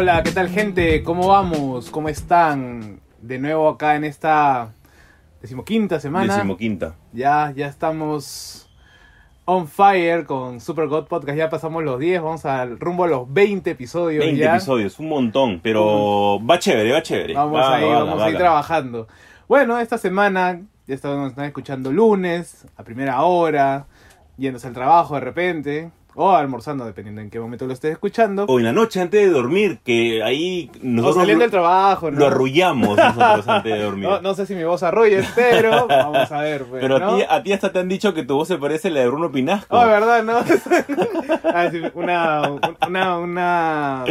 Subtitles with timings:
[0.00, 1.02] Hola, ¿qué tal gente?
[1.02, 1.90] ¿Cómo vamos?
[1.90, 3.00] ¿Cómo están?
[3.20, 4.70] De nuevo acá en esta
[5.42, 6.34] decimoquinta semana.
[6.34, 6.94] Decimoquinta.
[7.12, 8.70] Ya, ya estamos
[9.44, 11.36] on fire con Super God Podcast.
[11.36, 14.54] Ya pasamos los 10, vamos al rumbo a los 20 episodios 20 ya.
[14.54, 17.34] episodios, un montón, pero va chévere, va chévere.
[17.34, 19.08] Vamos Va, ahí, va, vamos va, a ir trabajando.
[19.48, 23.86] Bueno, esta semana ya nos están escuchando lunes, a primera hora,
[24.36, 25.90] yéndose al trabajo de repente,
[26.20, 28.44] o almorzando, dependiendo en qué momento lo estés escuchando.
[28.48, 32.18] O en la noche antes de dormir, que ahí o nosotros saliendo del trabajo, ¿no?
[32.18, 34.08] lo arrullamos nosotros antes de dormir.
[34.08, 36.64] No, no sé si mi voz arrulle, pero vamos a ver.
[36.64, 37.10] Pues, pero ¿no?
[37.12, 39.00] a, ti, a ti hasta te han dicho que tu voz se parece a la
[39.00, 39.76] de Bruno Pinasco.
[39.78, 40.22] Oh, ¿verdad?
[40.24, 40.38] ¿No?
[41.44, 42.50] Ah, una,
[42.88, 44.04] una, una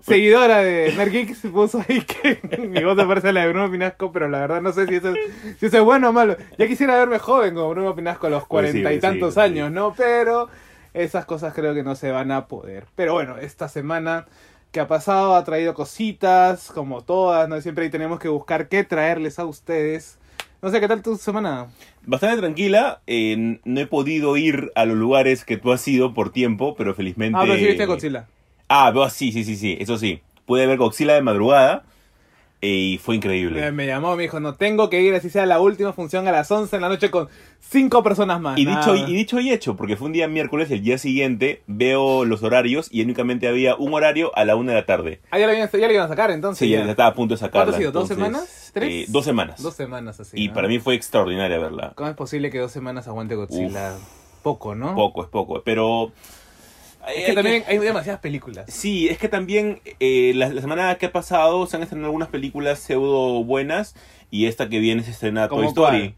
[0.00, 4.12] seguidora de Nergeeks puso ahí que mi voz se parece a la de Bruno Pinasco,
[4.12, 6.36] pero la verdad no sé si eso, es- si eso es bueno o malo.
[6.58, 9.00] Ya quisiera verme joven como Bruno Pinasco a los Pues sí, cuarenta y pues sí,
[9.00, 9.52] tantos pues sí.
[9.52, 9.94] años, ¿no?
[9.96, 10.48] Pero
[10.94, 12.86] esas cosas creo que no se van a poder.
[12.94, 14.26] Pero bueno, esta semana
[14.70, 17.60] que ha pasado ha traído cositas, como todas, ¿no?
[17.60, 20.18] Siempre ahí tenemos que buscar qué traerles a ustedes.
[20.62, 21.66] No sé, ¿qué tal tu semana?
[22.06, 26.32] Bastante tranquila, eh, no he podido ir a los lugares que tú has ido por
[26.32, 27.38] tiempo, pero felizmente...
[27.38, 28.26] Ah, pero sí viste Godzilla.
[28.68, 30.22] Ah, sí, sí, sí, sí, eso sí.
[30.46, 31.84] Pude ver Godzilla de madrugada
[32.60, 33.70] y fue increíble.
[33.72, 36.50] Me, llamó, me dijo, no tengo que ir, así sea la última función a las
[36.50, 37.28] 11 en la noche con
[37.60, 38.58] cinco personas más.
[38.58, 41.62] Y Nada dicho, y dicho y hecho, porque fue un día miércoles, el día siguiente
[41.66, 45.20] veo los horarios y únicamente había un horario a la una de la tarde.
[45.30, 46.66] Ah, ya le, iban, ya le iban a sacar entonces.
[46.66, 47.72] Sí, ya estaba a punto de sacarla.
[47.72, 47.92] ¿Cuánto ha sido?
[47.92, 48.70] ¿Dos entonces, semanas?
[48.72, 48.90] ¿Tres?
[48.90, 49.62] eh, dos semanas.
[49.62, 50.42] Dos semanas así.
[50.42, 50.54] y ¿no?
[50.54, 51.92] para mí fue extraordinaria verla.
[51.94, 53.94] ¿Cómo es posible que dos semanas aguante Godzilla?
[54.42, 54.94] Poco, ¿no?
[54.94, 56.12] Poco, es poco, pero...
[57.08, 58.66] Es hay que también hay demasiadas películas.
[58.68, 62.28] Sí, es que también eh, la, la semana que ha pasado se han estrenado algunas
[62.28, 63.94] películas pseudo buenas
[64.30, 65.98] y esta que viene se estrena Toy ¿Cómo Story.
[65.98, 66.14] cuál?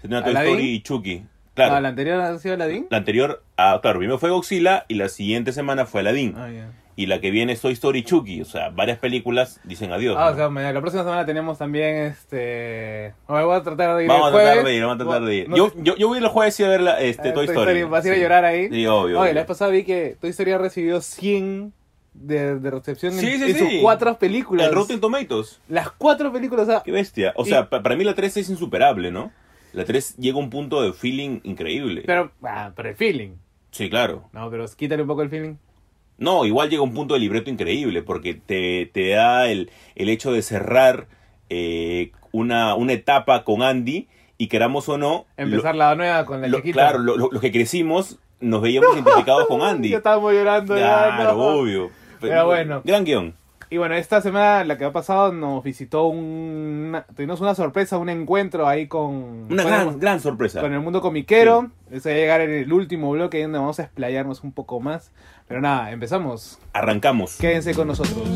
[0.00, 0.34] Se estrena Toy.
[0.34, 1.22] Story y Chucky.
[1.54, 1.74] Claro.
[1.74, 2.86] Ah, ¿La anterior ha sido Aladdin?
[2.88, 6.34] La anterior, ah, claro, primero fue Godzilla y la siguiente semana fue Aladdin.
[6.36, 6.70] Ah, ya.
[7.00, 8.40] Y la que viene es Toy Story Chucky.
[8.42, 10.16] O sea, varias películas dicen adiós.
[10.18, 10.32] Ah, ¿no?
[10.32, 13.14] o sea, mañana- la próxima semana tenemos también este.
[13.28, 14.64] Bueno, voy a tratar de ir vamos a el tratar jueves.
[14.64, 15.48] de ir, vamos a tratar de ir.
[15.48, 17.84] No yo, yo, yo voy los jueves y a ver la, este, Eh, Toy Story.
[17.84, 18.22] ¿Vas a ir a Sí.
[18.22, 18.68] llorar ahí?
[18.68, 18.96] Sí, obvio.
[19.04, 19.32] Oye, obvio.
[19.34, 21.72] la vez pasada vi que Toy Story ha recibido 100
[22.14, 23.58] de, de recepción en, Sí, sí, en sí.
[23.58, 24.66] sus cuatro películas.
[24.66, 25.60] El Rotten Tomatoes.
[25.68, 27.32] Las cuatro películas, o sea, Qué bestia.
[27.36, 29.30] O Y- sea, pa- para mí la 3 es insuperable, ¿no?
[29.72, 32.02] La 3 llega a un punto de feeling increíble.
[32.06, 33.34] pero, ah, pero el feeling.
[33.70, 34.28] Sí, claro.
[34.32, 35.54] No, pero quítale un poco el feeling.
[36.18, 40.32] No, igual llega un punto de libreto increíble, porque te, te da el, el hecho
[40.32, 41.06] de cerrar
[41.48, 46.48] eh, una, una etapa con Andy y queramos o no, Empezar la nueva con la
[46.48, 49.88] lo- claro, lo- lo- los que crecimos nos veíamos identificados con Andy.
[49.90, 51.14] Ya estábamos llorando ya.
[51.16, 51.44] Claro, no.
[51.60, 51.90] obvio.
[52.20, 52.82] Pero bueno.
[52.84, 53.34] Gran guion.
[53.70, 56.96] Y bueno, esta semana, la que ha pasado, nos visitó un...
[57.14, 59.46] Tuvimos una sorpresa, un encuentro ahí con...
[59.50, 60.60] Una con gran, el- gran sorpresa.
[60.62, 61.70] con el mundo comiquero.
[61.90, 65.12] Eso va a llegar en el último bloque, donde vamos a explayarnos un poco más.
[65.48, 66.58] Pero nada, empezamos.
[66.74, 67.36] Arrancamos.
[67.36, 68.28] Quédense con nosotros.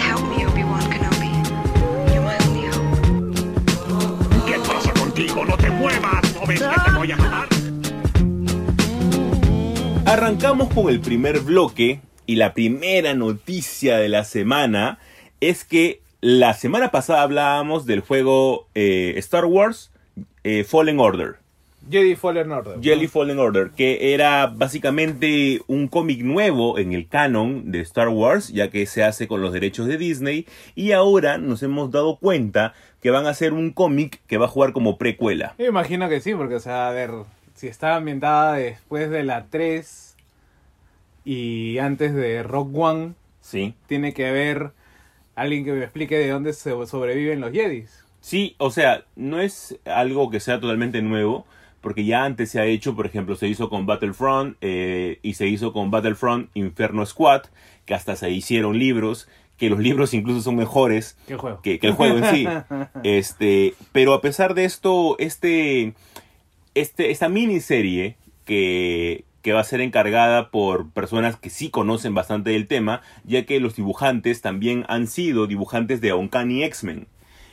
[0.00, 1.30] Help me, Obi-Wan Kenobi.
[2.10, 4.46] You're my only hope.
[4.46, 5.44] ¿Qué pasa contigo?
[5.44, 6.34] ¡No te muevas!
[6.34, 7.48] ¿No ves que te voy a matar?
[10.06, 14.98] Arrancamos con el primer bloque y la primera noticia de la semana
[15.40, 19.92] es que la semana pasada hablábamos del juego eh, Star Wars
[20.44, 21.39] eh, Fallen Order.
[21.90, 22.80] Jedi Fallen Order.
[22.80, 28.48] Jelly Fallen Order, que era básicamente un cómic nuevo en el canon de Star Wars,
[28.52, 32.74] ya que se hace con los derechos de Disney, y ahora nos hemos dado cuenta
[33.02, 35.54] que van a hacer un cómic que va a jugar como precuela.
[35.58, 37.10] Me imagino que sí, porque, o sea, a ver,
[37.54, 40.16] si está ambientada después de la 3
[41.24, 43.74] y antes de Rock One, Sí.
[43.86, 44.70] tiene que haber
[45.34, 48.04] alguien que me explique de dónde se sobreviven los Jedis.
[48.20, 51.46] Sí, o sea, no es algo que sea totalmente nuevo,
[51.80, 55.46] porque ya antes se ha hecho, por ejemplo, se hizo con Battlefront eh, y se
[55.46, 57.42] hizo con Battlefront Inferno Squad,
[57.86, 61.60] que hasta se hicieron libros, que los libros incluso son mejores ¿Qué juego?
[61.62, 62.46] que, que el juego en sí.
[63.02, 65.94] Este, pero a pesar de esto, este,
[66.74, 72.50] este, esta miniserie que, que va a ser encargada por personas que sí conocen bastante
[72.50, 77.06] del tema, ya que los dibujantes también han sido dibujantes de Uncanny X-Men.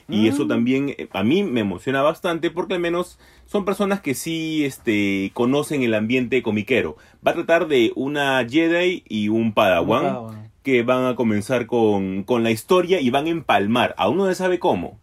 [0.10, 4.14] Y eso también eh, a mí me emociona bastante porque al menos son personas que
[4.14, 6.96] sí este, conocen el ambiente comiquero.
[7.26, 10.52] Va a tratar de una Jedi y un Padawan Un Padawan.
[10.64, 13.96] que van a comenzar con, con la historia y van a empalmar.
[13.98, 14.98] Aún no se sabe cómo,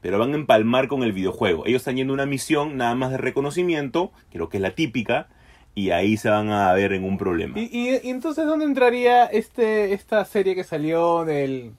[0.00, 1.64] pero van a empalmar con el videojuego.
[1.66, 5.28] Ellos están yendo a una misión nada más de reconocimiento, creo que es la típica,
[5.76, 7.56] y ahí se van a ver en un problema.
[7.60, 11.72] ¿Y, y, y entonces dónde entraría este esta serie que salió del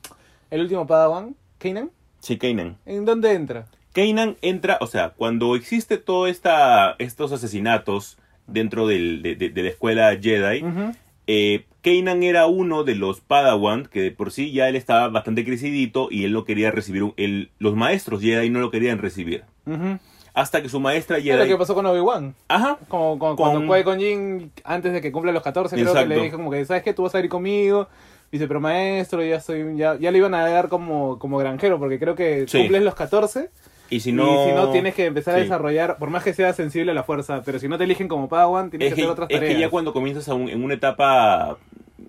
[0.50, 1.36] el último Padawan?
[1.58, 1.92] ¿Kanan?
[2.24, 2.78] Sí, Kanan.
[2.86, 3.66] ¿En dónde entra?
[3.94, 8.18] Kanan entra, o sea, cuando existe todo esta, estos asesinatos
[8.48, 10.94] dentro del- de, de- de la escuela Jedi, Ujú.
[11.28, 15.44] Eh, Kanan era uno de los Padawan que de por sí ya él estaba bastante
[15.46, 19.44] crecidito y él no quería recibir, un- él- los maestros Jedi no lo querían recibir.
[20.34, 21.48] Hasta que su maestra Es lo Jedi...
[21.50, 22.34] que pasó con Obi-Wan.
[22.48, 25.94] Ajá, Como, como Con- cuando fue con Jin antes de que cumpla los 14, creo
[25.94, 26.94] que le dijo como que, ¿sabes qué?
[26.94, 27.88] Tú vas a ir conmigo.
[28.34, 32.00] Dice, pero maestro, ya soy, ya, ya le iban a dar como, como granjero, porque
[32.00, 32.58] creo que Sí.
[32.58, 33.50] cumples los 14
[33.92, 34.46] y si y no...
[34.46, 37.44] si no tienes que empezar a desarrollar, por más que sea sensible a la fuerza,
[37.46, 39.54] pero si no te eligen como Padawan, tienes es que hacer otras es tareas.
[39.54, 41.58] que ya cuando comienzas a un- en una etapa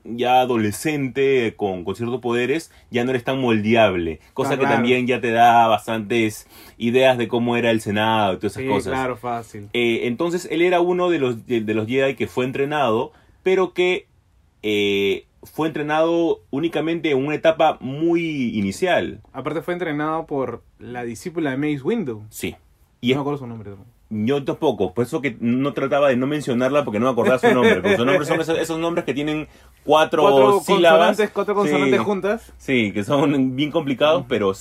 [0.04, 4.20] ya adolescente con, con ciertos poderes, ya no eres tan moldeable.
[4.32, 4.74] Cosa Ah, que claro.
[4.76, 6.46] también ya te da bastantes
[6.78, 8.92] ideas de cómo era el Senado y todas esas Sí, cosas.
[8.94, 9.68] claro, fácil.
[9.74, 13.12] Eh, entonces él era uno de los, de, de los Jedi que fue entrenado,
[13.42, 14.06] pero que
[14.62, 19.20] eh, fue entrenado únicamente en una etapa muy inicial.
[19.32, 22.23] Aparte fue entrenado por la discípula de Mace Windu.
[22.31, 22.56] Sí.
[23.00, 23.73] Y no es- me acuerdo su nombre.
[24.11, 27.52] yo tampoco, por eso que no trataba de no mencionarla porque no me acordaba su
[27.52, 27.75] nombre.
[27.76, 29.49] Porque su nombre son esos, esos nombres que tienen
[29.85, 30.99] cuatro, Cuatro sílabas.
[31.08, 32.05] consonantes, cuatro consonantes Sí.
[32.05, 32.52] juntas.
[32.58, 34.52] Sí, que son bien complicados, pero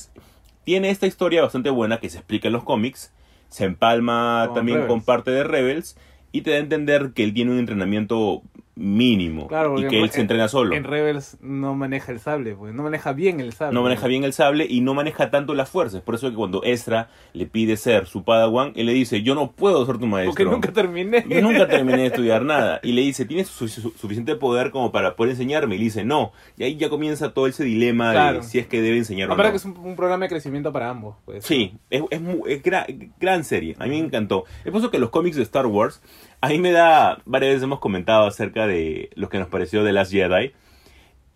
[0.63, 3.13] tiene esta historia bastante buena que se explica en los cómics.
[3.49, 4.91] Se empalma Con también Rebels.
[4.93, 5.97] con parte de Rebels
[6.31, 8.41] y te da a entender que él tiene un entrenamiento
[8.75, 10.75] mínimo Claro, y que él en- se entrena solo.
[10.75, 13.73] En Rebels no maneja el sable, pues no maneja bien el sable.
[13.73, 16.01] No maneja bien el sable y no maneja tanto las fuerzas.
[16.01, 19.51] Por eso que cuando Ezra le pide ser su padawan, él le dice, yo no
[19.51, 20.31] puedo ser tu maestro.
[20.31, 21.23] Porque nunca terminé.
[21.29, 22.79] Yo nunca terminé de estudiar nada.
[22.83, 25.75] Y le dice, ¿tienes su- su- suficiente poder como para poder enseñarme?
[25.75, 26.31] Y le dice, no.
[26.57, 28.37] Y ahí ya comienza todo ese dilema Claro.
[28.39, 29.43] de si es que debe enseñar o no.
[29.43, 31.15] que es un, un programa de crecimiento para ambos.
[31.25, 31.45] Pues.
[31.45, 32.85] Sí, es, es, mu- es gra-
[33.19, 33.75] gran serie.
[33.77, 34.45] A mí me encantó.
[34.65, 36.01] Es por eso que los cómics de Star Wars,
[36.43, 39.93] a mí me da, varias veces hemos comentado acerca de lo que nos pareció de
[39.93, 40.51] Last Jedi.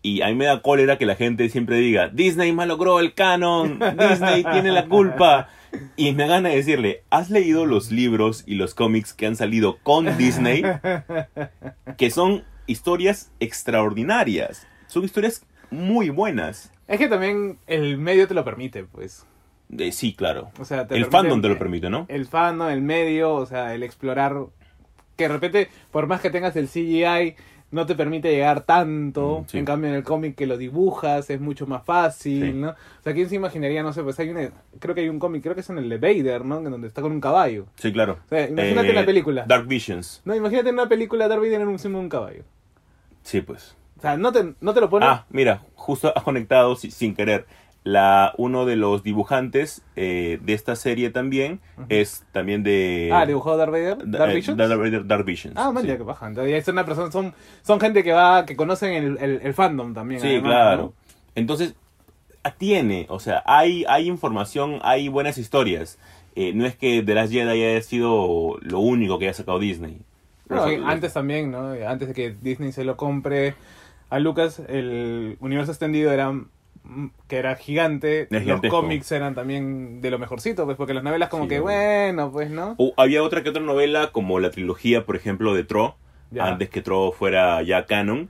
[0.02, 3.80] Y a mí me da cólera que la gente siempre diga, Disney malogró el canon,
[3.98, 5.48] Disney tiene la culpa.
[5.96, 10.18] Y me gana decirle, ¿has leído los libros y los cómics que han salido con
[10.18, 10.62] Disney?
[11.98, 14.68] Que son historias extraordinarias.
[14.88, 16.72] Son historias muy buenas.
[16.88, 19.26] Es que también el medio te lo permite, pues.
[19.78, 20.52] Eh, sí, claro.
[20.60, 22.06] O sea, te El permite- fandom te lo permite, ¿no?
[22.08, 24.36] El fandom, el medio, o sea, el explorar.
[25.18, 27.36] Que de repente, por más que tengas el CGI,
[27.72, 29.42] no te permite llegar tanto.
[29.42, 29.58] Mm, sí.
[29.58, 32.54] En cambio, en el cómic que lo dibujas es mucho más fácil, Sí.
[32.54, 32.70] ¿no?
[32.70, 33.84] O sea, ¿quién se imaginaría?
[33.84, 34.50] No sé, pues hay una.
[34.80, 36.60] Creo que hay un cómic, creo que es en el de Vader, ¿no?
[36.60, 37.66] En donde está con un caballo.
[37.76, 38.20] Sí, claro.
[38.26, 39.44] O sea, imagínate la película.
[39.46, 40.22] Dark Visions.
[40.24, 42.44] No, imagínate una película Darth Vader en un, en un caballo.
[43.24, 43.76] Sí, pues.
[43.98, 45.06] O sea, no te, no te lo pone.
[45.08, 47.48] Ah, mira, justo has conectado si- sin querer.
[47.84, 53.12] La, uno de los dibujantes eh, de esta serie también es también de...
[53.14, 53.98] Ah, dibujado Darth Vader.
[54.06, 54.58] Da- Darth eh, Visions.
[54.58, 55.56] Darth Vader- Dark Visions.
[55.58, 55.88] Ah, man, sí.
[55.88, 56.28] ya que baja.
[56.28, 59.54] Entonces, ya es una persona, son, son gente que va, que conocen el, el, el
[59.54, 60.20] fandom también.
[60.20, 60.82] Sí, además, claro.
[60.82, 60.94] ¿no?
[61.36, 61.76] Entonces,
[62.44, 65.98] ah, tiene, o sea, hay, hay información, hay buenas historias.
[66.36, 70.00] Eh, no es que The Last Jedi haya sido lo único que haya sacado Disney.
[70.50, 71.72] Bueno, antes también, ¿no?
[71.88, 73.56] Antes de que Disney se lo compre
[74.10, 76.34] a Lucas, el universo extendido era
[77.28, 81.44] que era gigante, los cómics eran también de lo mejorcito, pues porque las novelas como
[81.44, 82.30] Sí, que bueno.
[82.30, 82.76] bueno, pues, ¿no?
[82.78, 85.96] O había otra que otra novela, como la trilogía, por ejemplo, de Tro,
[86.32, 86.46] Ya.
[86.48, 88.30] antes que Tro fuera ya canon,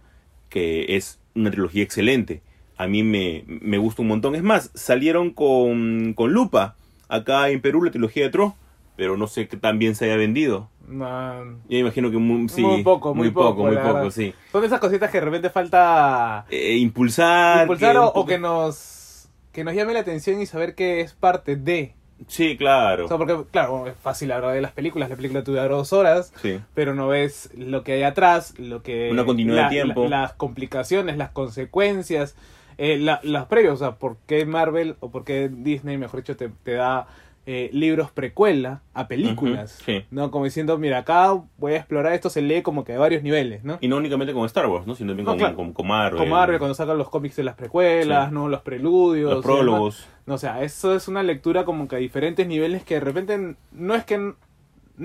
[0.50, 2.42] que es una trilogía excelente.
[2.78, 4.36] A mí me, me gusta un montón.
[4.36, 6.76] Es más, salieron con, con Lupa,
[7.10, 8.56] acá en Perú, la trilogía de Tro,
[8.96, 10.70] pero no sé qué tan bien se haya vendido.
[10.88, 14.10] No, Yo imagino que muy, sí, muy poco, muy, poco, muy poco, verdad.
[14.10, 14.34] sí.
[14.52, 17.64] Son esas cositas que de repente falta Eh, impulsar.
[17.64, 21.56] impulsar que o, que nos que nos llame la atención y saber que es parte
[21.56, 21.94] de.
[22.28, 23.06] Sí, claro.
[23.06, 25.10] O sea, porque, claro, es fácil hablar de las películas.
[25.10, 26.60] La película dura dos horas, sí.
[26.74, 29.10] pero no ves lo que hay atrás, lo que...
[29.12, 30.04] Una continuidad de la- tiempo.
[30.08, 32.36] la- las complicaciones, las consecuencias,
[32.80, 33.74] eh, la- las previas.
[33.74, 37.06] O sea, por qué Marvel o por qué Disney, mejor dicho, te, te da
[37.50, 39.82] eh, libros precuela a películas.
[39.86, 40.04] Sí.
[40.12, 40.32] ¿No?
[40.32, 43.64] Como diciendo, mira, acá voy a explorar esto, se lee como que de varios niveles,
[43.64, 43.78] ¿no?
[43.80, 44.96] Y no únicamente con Star Wars, ¿no?
[44.96, 45.56] Sino también No, con, claro.
[45.56, 46.20] con, con Marvel.
[46.20, 48.34] Como Marvel, cuando sacan los cómics de las precuelas, Sí.
[48.34, 48.50] ¿no?
[48.50, 49.32] Los preludios.
[49.36, 50.08] Los prólogos.
[50.26, 53.56] No, o sea, eso es una lectura como que a diferentes niveles que de repente
[53.72, 54.36] no es que no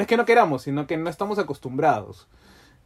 [0.02, 2.26] es que no queramos, sino que no estamos acostumbrados.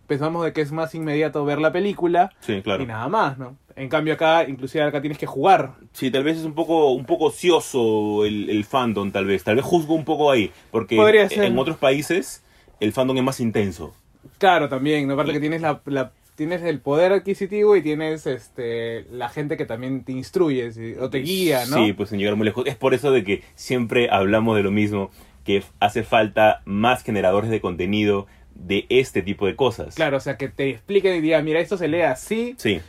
[0.06, 2.82] Pensamos de que es más inmediato ver la película Sí, claro.
[2.82, 3.56] y nada más, ¿no?
[3.74, 5.74] En cambio acá, inclusive acá tienes que jugar.
[5.92, 9.44] Sí, tal vez es un poco, un poco ocioso el, el fandom, tal vez.
[9.44, 10.50] Tal vez juzgo un poco ahí.
[10.70, 11.44] Porque Podría ser.
[11.44, 12.42] en otros países
[12.80, 13.94] el fandom es más intenso.
[14.38, 15.14] Claro, también, ¿no?
[15.14, 19.64] Aparte que tienes la, la- tienes el poder adquisitivo y tienes este la gente que
[19.64, 20.70] también te instruye
[21.00, 21.76] o te guía, ¿no?
[21.84, 22.66] Sí, pues en llegar muy lejos.
[22.66, 25.10] Es por eso de que siempre hablamos de lo mismo,
[25.44, 28.26] que hace falta más generadores de contenido
[28.58, 29.94] de este tipo de cosas.
[29.94, 32.80] Claro, o sea, que te expliquen y digan, mira, esto se lee así, Sí,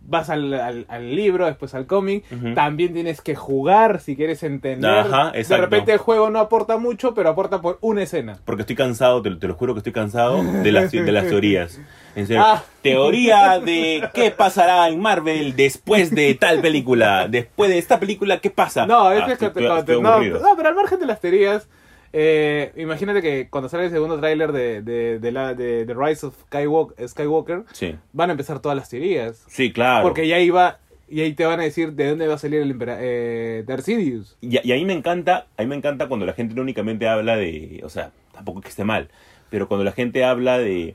[0.00, 2.54] vas al, al, al libro, después al cómic, Ujú.
[2.54, 4.90] también tienes que jugar si quieres entender.
[4.90, 5.62] Ajá, de exacto.
[5.64, 8.38] repente el juego no aporta mucho, pero aporta por una escena.
[8.46, 11.78] porque estoy cansado, te, te lo juro que estoy cansado de las, de las teorías.
[12.14, 12.42] En serio.
[12.44, 12.64] Ah.
[12.82, 17.28] Teoría de qué pasará en Marvel después de tal película.
[17.28, 18.86] Después de esta película, ¿qué pasa?
[18.86, 21.20] No, es Ah, que estoy- te- te- estoy no, no, pero al margen de las
[21.20, 21.68] teorías,
[22.12, 26.26] eh, imagínate que cuando sale el segundo tráiler de, de, de, la, de The Rise
[26.26, 27.94] of Skywalker, Skywalker, Sí.
[28.12, 29.44] van a empezar todas las teorías.
[29.48, 30.02] Sí, claro.
[30.06, 32.70] Porque ya iba, y ahí te van a decir de dónde va a salir el
[32.70, 34.36] impera- eh, Darth Sidious.
[34.40, 37.08] Y, y a mí me encanta, a mí me encanta cuando la gente no únicamente
[37.08, 39.08] habla de, o sea, tampoco que esté mal,
[39.50, 40.94] pero cuando la gente habla de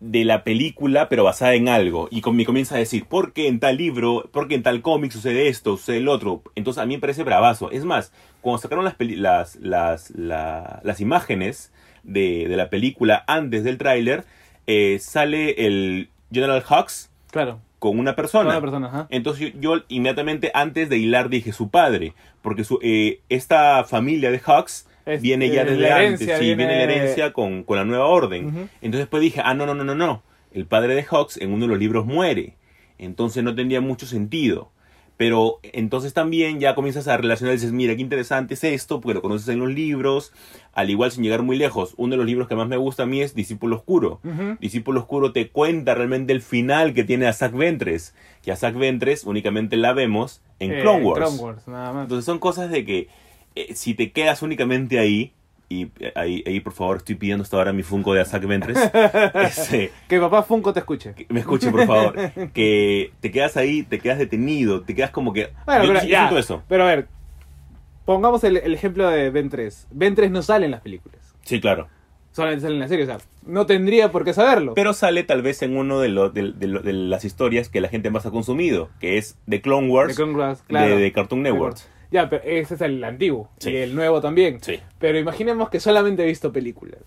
[0.00, 3.48] de la película, pero basada en algo, y con, me comienza a decir, ¿por qué
[3.48, 6.42] en tal libro, por qué en tal cómic sucede esto, sucede el otro?
[6.54, 7.70] Entonces a mí me parece bravazo.
[7.70, 8.12] Es más,
[8.42, 11.72] cuando sacaron las, peli- las, las, la- las imágenes
[12.02, 14.24] de, de la película antes del tráiler,
[14.66, 17.58] eh, sale el General Hux Claro.
[17.78, 18.50] con una persona.
[18.50, 19.06] Una persona, ajá.
[19.10, 22.12] Entonces yo, yo inmediatamente antes de hilar dije su padre,
[22.42, 26.56] porque su, eh, esta familia de Hux Es- viene ya eh, desde antes, sí, viene,
[26.66, 28.68] viene- la herencia con, con la nueva orden.
[28.82, 30.22] Entonces después dije, ah, no, no, no, no, no,
[30.52, 32.56] el padre de Hux en uno de los libros muere,
[32.98, 34.70] entonces no tendría mucho sentido.
[35.18, 39.14] Pero entonces también ya comienzas a relacionar y dices, mira, qué interesante es esto, porque
[39.14, 40.30] lo conoces en los libros,
[40.74, 41.94] al igual sin llegar muy lejos.
[41.96, 44.20] Uno de los libros que más me gusta a mí es Discípulo Oscuro.
[44.60, 48.14] Discípulo Oscuro te cuenta realmente el final que tiene a Zack Ventres.
[48.42, 51.20] Que a Zack Ventres únicamente la vemos en Eh, Clone Wars.
[51.20, 52.02] Clone Wars, nada más.
[52.02, 53.08] Entonces son cosas de que
[53.56, 55.32] eh, si te quedas únicamente ahí,
[55.68, 58.78] y eh, ahí, ahí por favor estoy pidiendo hasta ahora mi Funko de Zack Ventres,
[59.34, 61.14] este, Que papá Funko te escuche.
[61.14, 62.14] que me escuche por favor,
[62.54, 65.48] que te quedas ahí, te quedas detenido, te quedas como que...
[65.66, 66.62] Bueno, yo, pero, yo ya, eso.
[66.68, 67.08] pero a ver,
[68.04, 69.88] pongamos el, el ejemplo de Ben 3.
[69.90, 71.88] Ben 3 no sale en las películas, Sí, claro.
[72.32, 74.74] solamente sale en la serie, o sea, no tendría por qué saberlo.
[74.74, 77.80] Pero sale tal vez en uno de, los de, de lo- de las historias que
[77.80, 80.96] la gente más ha consumido, que es The Clone de Wars Clone Wars, claro.
[80.96, 81.78] de, de Cartoon Network.
[82.10, 83.50] Ya, pero ese es el antiguo.
[83.58, 83.70] Sí.
[83.70, 84.60] Y el nuevo también.
[84.62, 84.80] Sí.
[84.98, 87.00] Pero imaginemos que solamente he visto películas.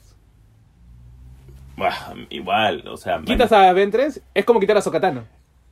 [2.30, 3.22] Igual, o sea...
[3.24, 5.24] Quitas a Ben 3, es como quitar a Sokatano.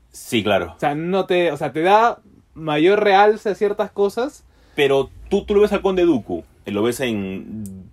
[0.09, 0.73] Sí, claro.
[0.75, 2.19] O sea, no te, o sea, te da
[2.53, 4.45] mayor realce a ciertas cosas.
[4.75, 7.89] Pero tú, tú lo ves al Conde Dooku, eh, lo ves en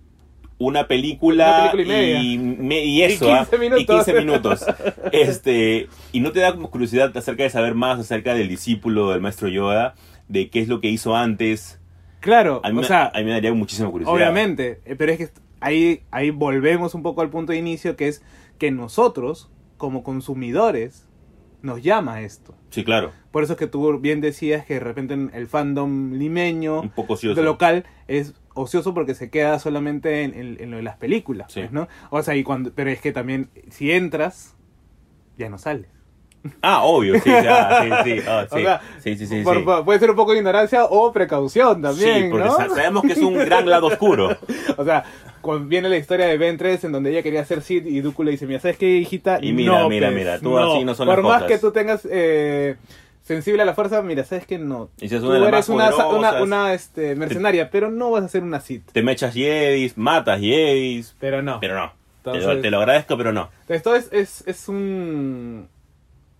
[0.57, 3.39] una película, Una película y y, me- y eso, Y ¿ah?
[3.49, 3.81] 15 minutos.
[3.83, 4.65] y 15 minutos.
[5.11, 9.49] este, y no te da curiosidad acerca de saber más acerca del discípulo del maestro
[9.49, 9.95] Yoda,
[10.27, 11.79] de qué es lo que hizo antes.
[12.19, 14.15] Claro, A mí, o me- sea, a mí me daría muchísima curiosidad.
[14.15, 14.81] obviamente.
[14.85, 15.29] eh, Pero es que
[15.59, 18.23] ahí, ahí volvemos un poco al punto de inicio, que es
[18.57, 21.07] que nosotros, como consumidores,
[21.61, 22.55] nos llama esto.
[22.69, 23.11] Sí, claro.
[23.31, 26.89] Por eso es que tú bien decías que de repente en el fandom limeño Un
[26.89, 27.41] poco ocioso.
[27.41, 31.61] local es ocioso porque se queda solamente en, en- en lo de las películas, Sí.
[31.61, 31.87] pues, ¿no?
[32.11, 34.55] O sea, y cuando, pero es que también si entras,
[35.37, 35.87] ya no sales.
[36.61, 38.61] Ah, obvio, sí, ya, sí, sí, ah, O sí.
[38.63, 39.63] sea, sí, sí, sí, por- sí.
[39.63, 42.55] por- puede ser un poco de ignorancia o precaución también, Sí, porque ¿no?
[42.55, 44.37] sa- sabemos que es un gran lado oscuro.
[44.77, 45.03] O sea,
[45.61, 48.31] viene la historia de Ben 3 en donde ella quería ser Sid y Dooku le
[48.31, 49.39] dice, mira, ¿sabes qué, hijita?
[49.41, 51.47] Y mira, No, mira, pues, mira, tú así no son Por las más cosas.
[51.51, 52.75] que tú tengas eh,
[53.23, 54.57] sensible a la fuerza, mira, ¿sabes qué?
[54.59, 54.89] No.
[54.99, 58.27] Y si es Tú eres más una, una, una, este, mercenaria, pero no vas a
[58.27, 58.91] ser una Sith.
[58.91, 61.59] Te mechas Jedis, matas Jedis, Pero no.
[61.59, 61.91] pero no.
[62.23, 63.49] Te lo- Entonces- te lo agradezco, pero no.
[63.69, 65.67] Esto es, es, es un...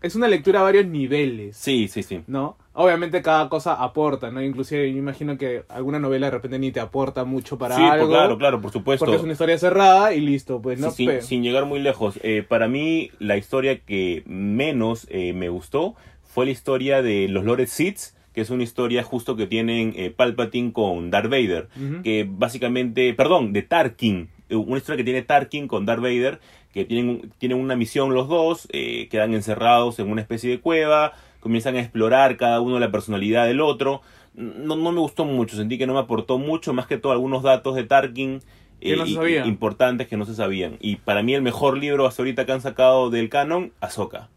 [0.02, 1.58] Es una lectura a varios niveles.
[1.58, 2.22] Sí, sí, sí.
[2.28, 2.58] ¿no?
[2.74, 4.42] Obviamente cada cosa aporta, ¿no?
[4.42, 7.94] Inclusive yo imagino que alguna novela de repente ni te aporta mucho para sí, pues,
[7.94, 8.10] algo.
[8.10, 9.06] claro, claro, por supuesto.
[9.06, 10.92] Porque es una historia cerrada y listo, pues, ¿no?
[10.92, 12.20] Sí, sin, llegar muy lejos.
[12.22, 17.46] Eh, para mí, la historia que menos eh, me gustó fue la historia de los
[17.46, 21.70] Lord Sith, que es una historia justo que tienen eh, Palpatine con Darth Vader.
[22.04, 24.30] Que básicamente, perdón, de Tarkin.
[24.50, 26.42] Eh, Una historia que tiene Tarkin con Darth Vader,
[26.76, 31.14] que tienen, tienen una misión los dos, eh, quedan encerrados en una especie de cueva,
[31.40, 34.02] comienzan a explorar cada uno la personalidad del otro.
[34.36, 37.42] No, no me gustó mucho, sentí que no me aportó mucho, más que todo algunos
[37.42, 38.42] datos de Tarkin
[38.82, 40.76] eh, no y- importantes que no se sabían.
[40.82, 44.30] Y para mí el mejor libro hasta ahorita que han sacado del canon, Ahsoka.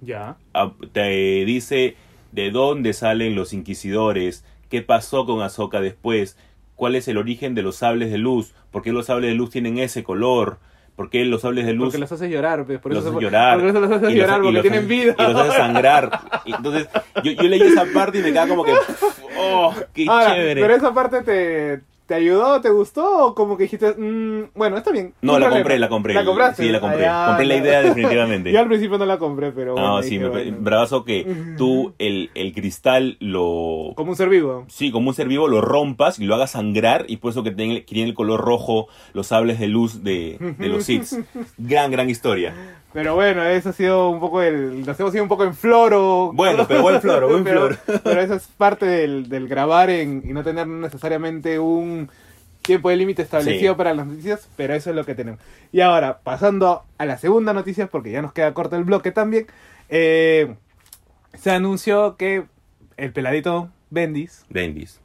[0.00, 0.36] Ya.
[0.54, 1.96] Ah, Te dice
[2.30, 6.36] de dónde salen los inquisidores, qué pasó con Ahsoka después,
[6.76, 9.50] cuál es el origen de los sables de luz, por qué los sables de luz
[9.50, 10.58] tienen ese color,
[10.96, 13.18] por qué los sables de luz Porque los haces llorar, pues, por los eso haces
[13.18, 13.58] se- llorar.
[13.58, 15.14] Por eso los los- llorar, porque los tienen vida.
[15.18, 16.20] Y los haces sangrar.
[16.44, 16.88] Y entonces,
[17.22, 18.72] yo, yo leí esa parte y me quedaba como que,
[19.38, 20.60] oh, qué Ahora, chévere.
[20.60, 24.90] Pero esa parte te, te ayudó, te gustó, o como que dijiste, "Mm, bueno, está
[24.90, 25.14] bien.
[25.22, 25.56] No, la problema".
[25.56, 26.14] compré, la compré.
[26.14, 26.62] ¿La compraste?
[26.64, 27.06] Sí, la compré.
[27.06, 28.52] Ah, ya, compré la idea definitivamente.
[28.52, 29.88] Yo al principio no la compré, pero bueno.
[29.96, 30.56] No, sí, me, bueno.
[30.60, 33.92] bravazo que tú el, el cristal lo...
[33.96, 34.66] Como un ser vivo.
[34.68, 37.50] Sí, como un ser vivo lo rompas y lo hagas sangrar y por eso que
[37.52, 41.06] tiene, que tiene el color rojo los sables de luz de, de los Sith.
[41.58, 42.54] Gran, gran historia.
[42.94, 44.86] Pero bueno, eso ha sido un poco el.
[44.86, 46.30] Nos hemos ido un poco en floro.
[46.32, 48.00] Bueno, pero buen floro, buen pero, floro.
[48.04, 52.08] pero eso es parte del, del grabar en, y no tener necesariamente un
[52.62, 53.76] tiempo de límite establecido Sí.
[53.76, 55.38] para las noticias, pero eso es lo que tenemos.
[55.72, 59.48] Y ahora, pasando a la segunda noticia, porque ya nos queda corto el bloque también,
[59.90, 60.54] eh,
[61.34, 62.44] se anunció que
[62.96, 65.00] el peladito Bendis, Bendis.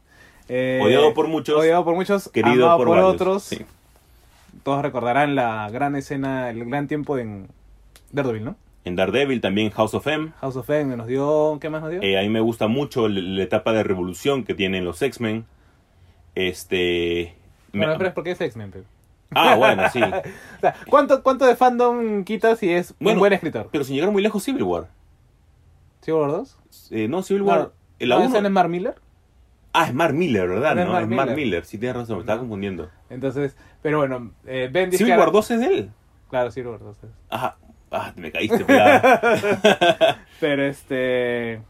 [0.47, 3.65] eh, Odiado por muchos, odiado por muchos, Querido amado por, otros, Sí.
[4.63, 7.47] todos recordarán la gran escena, el gran tiempo en
[8.11, 8.55] Daredevil, ¿no?
[8.85, 10.31] En Daredevil también House of M.
[10.39, 12.01] House of M nos dio, ¿qué más nos dio?
[12.01, 15.45] Eh, a mí me gusta mucho la, la etapa de revolución que tienen los X-Men.
[16.35, 17.35] Este.
[17.71, 18.85] me- bueno, pero es porque es X-Men, pero.
[19.31, 20.01] Ah, bueno, sí.
[20.57, 23.69] O sea, ¿cuánto, ¿cuánto de fandom quita si es un buen escritor?
[23.71, 24.87] Pero sin llegar muy lejos, Civil War.
[26.01, 26.57] ¿Civil War 2?
[26.91, 27.71] Eh, no, Civil War.
[27.99, 28.95] la ¿no, uno- ese no es Mark Miller?
[29.73, 30.73] Ah, es Mark Miller, ¿verdad?
[30.75, 31.65] No es No, Mark es Mark Miller.
[31.65, 32.89] Sí, tienes razón, me estaba confundiendo.
[33.09, 34.97] Entonces, pero bueno, eh, Bendis...
[34.97, 35.89] Civil que War ahora- 2 es de él.
[36.29, 37.09] Claro, Civil War 2 es.
[37.29, 37.57] Ajá.
[37.91, 38.65] Ah, me caíste.
[40.39, 41.61] Pero este...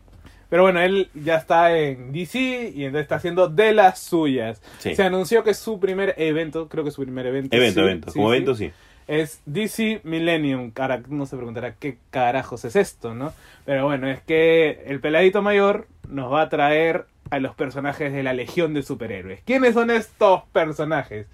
[0.50, 4.62] Pero bueno, él ya está en DC y entonces está haciendo de las suyas.
[4.80, 4.96] Sí.
[4.96, 7.56] Se anunció que su primer evento, creo que su primer evento...
[7.56, 8.12] evento, sí, evento.
[8.12, 8.72] sí, Como evento, sí.
[9.08, 10.72] es DC Millennium.
[10.72, 13.32] Cara, no se preguntará qué carajos es esto, ¿no?
[13.66, 18.24] Pero bueno, es que el peladito mayor nos va a traer a los personajes de
[18.24, 19.42] la Legión de Superhéroes.
[19.44, 21.28] ¿Quiénes son estos personajes?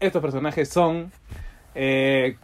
[0.00, 1.12] Estos personajes son
[1.74, 2.36] eh,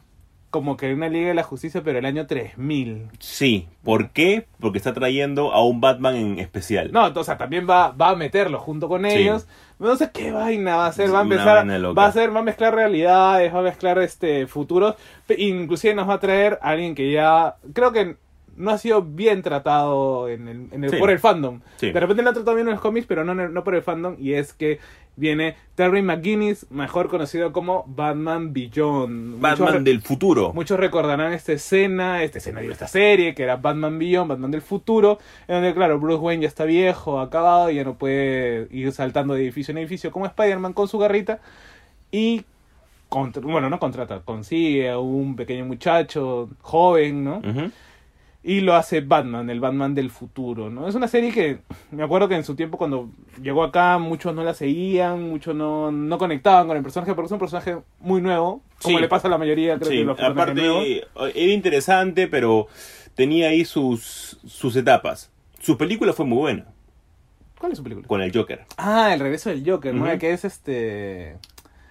[0.51, 3.09] como que una Liga de la Justicia, pero el año 3000.
[3.21, 3.69] Sí.
[3.85, 4.47] ¿Por qué?
[4.59, 6.91] Porque está trayendo a un Batman en especial.
[6.93, 9.17] No, o sea, también va, va a meterlo junto con Sí.
[9.17, 9.47] ellos.
[9.79, 12.43] No sé qué vaina va a hacer, va a empezar, va a hacer, va a
[12.43, 14.95] mezclar realidades, va a mezclar este futuros,
[15.39, 18.17] inclusive nos va a traer a alguien que ya creo que
[18.61, 20.97] no ha sido bien tratado en el, en el- Sí.
[20.97, 21.61] por el fandom.
[21.77, 21.91] Sí.
[21.93, 24.17] De repente lo han tratado bien en los cómics, pero no, no por el fandom,
[24.19, 24.79] y es que
[25.17, 29.41] viene Terry McGuinness, mejor conocido como Batman Beyond.
[29.41, 30.53] Batman Muchos del futuro.
[30.55, 34.63] Muchos recordarán esta escena, esta escena, digo, esta serie, que era Batman Beyond, Batman del
[34.63, 38.93] futuro, en donde, claro, Bruce Wayne ya está viejo, acabado, y ya no puede ir
[38.93, 41.41] saltando de edificio en edificio como Spider-Man con su garrita,
[42.13, 42.45] y,
[43.11, 47.39] contra- bueno, no contrata, consigue a un pequeño muchacho joven, ¿no?
[47.39, 47.71] Ujú.
[48.43, 50.89] Y lo hace Batman, el Batman del futuro, ¿no?
[50.89, 51.59] Es una serie que
[51.91, 53.11] me acuerdo que en su tiempo cuando
[53.43, 57.33] llegó acá muchos no la seguían, muchos no, no conectaban con el personaje porque es
[57.33, 59.03] un personaje muy nuevo, como Sí.
[59.03, 60.87] le pasa a la mayoría creo que Sí, los personajes nuevos.
[61.15, 62.67] aparte era interesante, pero
[63.15, 65.31] tenía ahí sus, sus etapas.
[65.61, 66.65] Su película fue muy buena,
[67.59, 68.09] ¿Cuál es su película?
[68.09, 68.65] con el Joker.
[68.79, 70.07] Ah, el regreso del Joker, ¿no?
[70.09, 70.19] Ujú.
[70.19, 71.33] Que es este...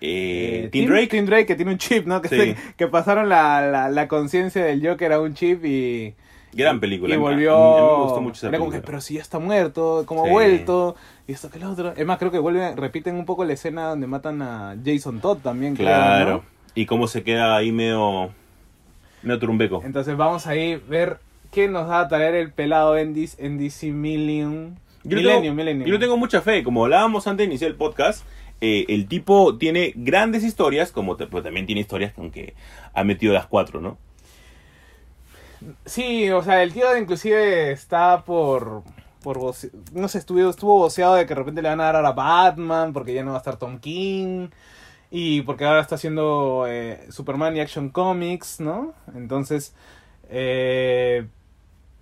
[0.01, 1.07] Eh, eh, Tim Drake.
[1.07, 2.21] Tim Drake que tiene un chip, ¿no?
[2.23, 2.35] Que, Sí.
[2.38, 6.15] se- que pasaron la, la, la conciencia del Joker a un chip y...
[6.53, 7.13] Gran película.
[7.13, 7.55] Y volvió...
[7.55, 8.91] A mí, me gustó mucho esa Era como que, película.
[8.91, 10.29] pero si ya está muerto, como Sí.
[10.29, 10.95] ha vuelto,
[11.27, 11.93] y esto que lo otro.
[11.95, 15.38] Es más, creo que vuelven, repiten un poco la escena donde matan a Jason Todd
[15.39, 16.31] también, creo, Claro.
[16.38, 16.43] ¿no?
[16.75, 18.29] Y cómo se queda ahí medio.
[19.21, 19.81] medio trumbeco.
[19.85, 21.19] Entonces vamos ahí a ver
[21.51, 24.75] qué nos va a traer el pelado en, DC en DC Millennium.
[25.03, 25.89] Yo le Millennium, tengo- Millennium.
[25.89, 26.63] Yo tengo mucha fe.
[26.63, 28.25] Como hablábamos antes de iniciar el podcast,
[28.62, 32.53] eh, el tipo tiene grandes historias, como pero también tiene historias con que
[32.93, 33.97] ha metido las cuatro, ¿no?
[35.86, 38.84] Sí, o sea, el tío inclusive está por...
[39.22, 41.95] por voce- no sé, estuvo, estuvo voceado de que de repente le van a dar
[41.98, 44.48] ahora a Batman porque ya no va a estar Tom King.
[45.12, 48.93] Y porque ahora está haciendo eh, Superman y Action Comics, ¿no?
[49.15, 49.74] Entonces,
[50.30, 51.26] eh,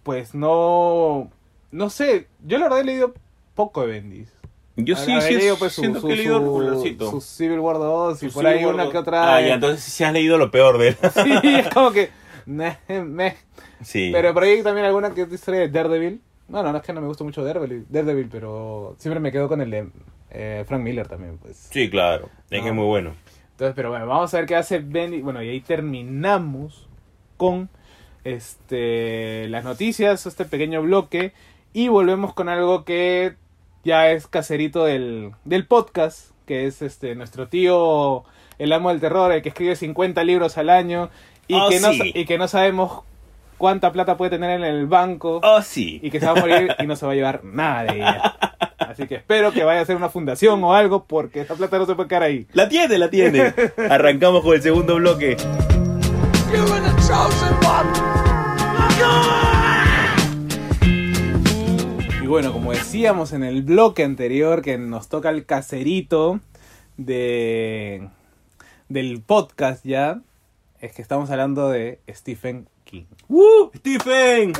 [0.04, 1.30] pues no...
[1.72, 3.14] No sé, yo la verdad he leído
[3.56, 4.30] poco de Bendis.
[4.78, 7.10] Yo sí, sí, leído, pues, siento su- que he leído su- regularcito.
[7.12, 9.36] su Civil War 2 y por ahí War una que otra...
[9.36, 10.98] Ah, ya, entonces sí has leído lo peor de él.
[11.14, 12.10] Sí, es como que...
[12.48, 13.36] meh,
[13.82, 14.10] sí.
[14.12, 16.22] Pero por ahí también alguna que historia de Daredevil.
[16.48, 19.62] Bueno, no es que no me gusta mucho Daredevil, Daredevil pero siempre me quedo con
[19.62, 19.90] el de
[20.32, 21.58] eh, Frank Miller también, pues.
[21.72, 22.30] Sí, claro.
[22.50, 22.68] Es que No.
[22.68, 23.14] es muy bueno.
[23.52, 25.22] Entonces, pero bueno, vamos a ver qué hace Bendy.
[25.22, 26.88] Bueno, y ahí terminamos
[27.38, 27.70] con
[28.24, 31.34] este las noticias, este pequeño bloque.
[31.74, 33.36] Y volvemos con algo que
[33.84, 38.24] ya es caserito del, del podcast, que es este nuestro tío,
[38.58, 41.10] el amo del terror, el que escribe 50 libros al año
[41.48, 42.12] y, Oh, que, no, sí.
[42.14, 43.02] y que no sabemos
[43.58, 46.00] cuánta plata puede tener en el banco Oh, sí.
[46.04, 48.36] y que se va a morir y no se va a llevar nada de ella.
[48.78, 51.86] Así que espero que vaya a ser una fundación o algo porque esa plata no
[51.86, 52.48] se puede quedar ahí.
[52.54, 53.54] La tiene, la tiene.
[53.90, 55.36] Arrancamos con el segundo bloque.
[62.22, 66.40] Y bueno, como decíamos en el bloque anterior que nos toca el caserito
[66.98, 68.10] de
[68.90, 70.22] del podcast ya,
[70.80, 73.06] es que estamos hablando de Stephen King.
[73.28, 73.72] ¡Woo!
[73.76, 74.54] ¡Stephen!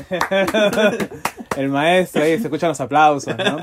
[1.58, 3.58] El maestro ahí, se escuchan los aplausos, ¿no?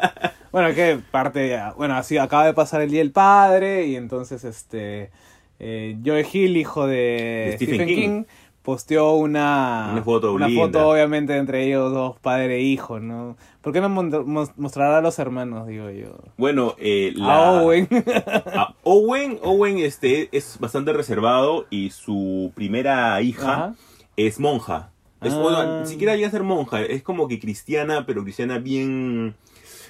[0.50, 5.10] Bueno, que parte, bueno, así acaba de pasar el Día del Padre y entonces este
[5.58, 7.96] eh, Joe Hill, hijo de, De Stephen Stephen, King.
[7.96, 8.24] King.
[8.64, 13.36] Posteó una, Una foto una foto obviamente entre ellos dos, padre e hijo, ¿no?
[13.60, 16.16] ¿Por qué no mostrará a los hermanos, digo yo?
[16.38, 17.88] Bueno, eh, A la- Owen.
[18.54, 23.74] a Owen, Owen este, es bastante reservado y su primera hija Ajá.
[24.16, 24.90] es monja.
[25.20, 25.38] Es, Ah.
[25.40, 29.34] bueno, ni siquiera llega a ser monja, es como que cristiana, pero cristiana bien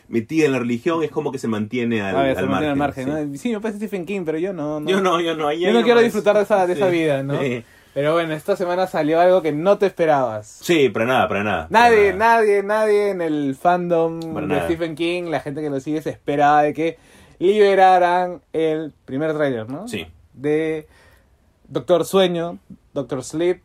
[0.08, 3.08] metida en la religión, es como que se mantiene al, se al mantiene margen.
[3.08, 3.30] al margen, sí.
[3.32, 3.38] ¿no?
[3.38, 4.80] Sí, me parece Stephen King, pero yo no.
[4.80, 4.88] no.
[4.90, 5.52] Yo no, yo no.
[5.52, 7.40] Yo no quiero disfrutar de esa, de esa vida, ¿no?
[7.40, 7.64] Sí.
[7.94, 10.59] Pero bueno, esta semana salió algo que no te esperabas.
[10.62, 11.66] Sí, para nada, para nada.
[11.70, 12.37] Nadie, para nada.
[12.38, 14.64] nadie, nadie en el fandom Para de nada.
[14.64, 16.98] Stephen King, la gente que lo sigue, se esperaba de que
[17.38, 19.87] liberaran el primer tráiler, ¿no?
[19.87, 20.07] Sí.
[20.33, 20.88] De
[21.68, 22.59] Doctor Sueño,
[22.92, 23.61] Doctor Sleep,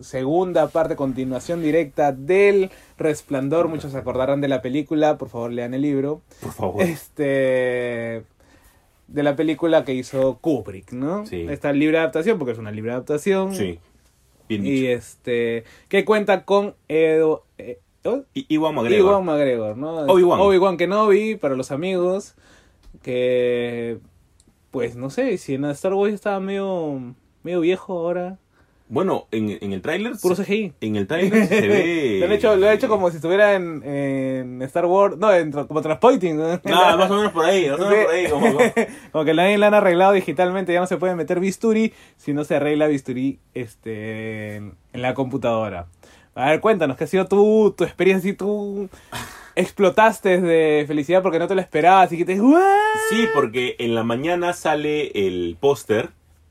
[0.00, 3.68] segunda parte, continuación directa del Resplandor.
[3.68, 6.22] Muchos se acordarán de la película, por favor lean el libro.
[6.40, 6.82] Por favor.
[6.82, 8.24] Este.
[9.06, 11.26] De la película que hizo Kubrick, ¿no?
[11.26, 11.46] Sí.
[11.48, 13.54] Esta libre adaptación, porque es una libre adaptación.
[13.54, 13.78] Sí.
[14.48, 14.88] Bien Y dicho.
[14.92, 15.64] este.
[15.88, 17.44] Que cuenta con Edo.
[17.58, 18.22] eh, ¿oh?
[18.34, 19.12] Iwan McGregor.
[19.12, 19.96] Iwan McGregor, ¿no?
[20.06, 20.40] Obi-Wan.
[20.40, 22.34] Obi-Wan Kenobi, para los amigos.
[23.02, 23.98] Que.
[24.70, 27.14] Pues no sé, si en Star Wars estaba medio.
[27.42, 28.38] medio viejo ahora.
[28.86, 30.12] Bueno, en, en el tráiler...
[30.20, 30.74] Puro CGI.
[30.80, 32.16] En el tráiler se ve...
[32.20, 35.16] lo, han hecho, lo han hecho como si estuviera en, en Star Wars.
[35.16, 36.36] No, en, como Transpointing.
[36.36, 36.60] ¿no?
[36.66, 38.28] Ah, más o menos por ahí, más o menos por ahí.
[38.28, 38.46] Como,
[39.12, 42.44] Como que la, la han arreglado digitalmente, ya no se puede meter bisturí si no
[42.44, 45.86] se arregla bisturí este, en, en la computadora.
[46.34, 48.88] A ver, cuéntanos, ¿qué ha sido tu, tu experiencia y tú
[49.56, 52.36] explotaste de felicidad porque no te lo esperabas y que te...
[52.36, 56.10] Sí, porque en la mañana sale el póster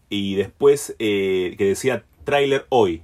[0.10, 3.04] y después eh, que decía tráiler hoy,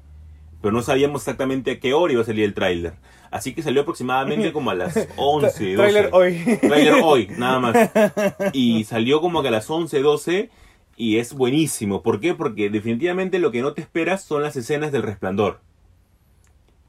[0.62, 2.94] pero no sabíamos exactamente a qué hora iba a salir el tráiler.
[3.32, 5.76] Así que salió aproximadamente como a las 11, 12.
[5.76, 6.60] Trailer hoy.
[6.62, 7.90] Tráiler hoy, nada más.
[8.54, 10.50] Y salió como que a las 11, 12
[10.98, 12.02] y es buenísimo.
[12.02, 12.34] ¿Por qué?
[12.34, 15.62] Porque definitivamente lo que no te esperas son las escenas del resplandor.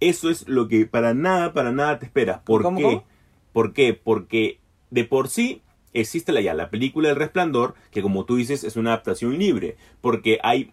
[0.00, 2.40] Eso es lo que para nada, para nada te esperas.
[2.40, 2.82] ¿Por ¿Cómo, qué?
[2.84, 3.04] cómo?
[3.52, 3.92] ¿Por qué?
[3.92, 4.58] Porque
[4.90, 5.62] de por sí
[5.92, 9.76] existe la, ya la película del resplandor, que como tú dices es una adaptación libre,
[10.00, 10.72] porque hay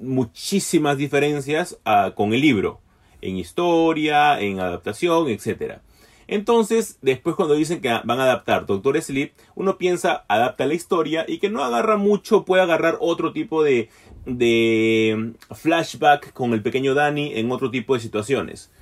[0.00, 2.80] muchísimas diferencias ah, con el libro,
[3.22, 5.82] en historia, en adaptación, etcétera.
[6.28, 11.24] Entonces, después cuando dicen que van a adaptar Doctor Sleep, uno piensa, adapta la historia
[11.28, 13.90] y que no agarra mucho, puede agarrar otro tipo de,
[14.24, 18.72] de flashback con el pequeño Danny en otro tipo de situaciones.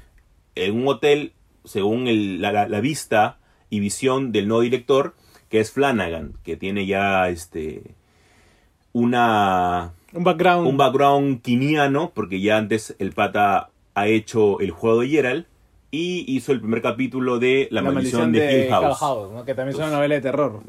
[0.55, 1.33] En un hotel,
[1.65, 5.15] según la, la- vista y visión del nuevo director,
[5.51, 7.83] que es Flanagan, que tiene ya este
[8.93, 10.67] una Un background.
[10.69, 15.47] un background quiniano, porque ya antes el pata ha hecho el juego de Geralt
[15.91, 19.33] y hizo el primer capítulo de La, maldición, de, Hill House.
[19.33, 19.45] ¿no?
[19.45, 20.63] Que también es una novela de terror.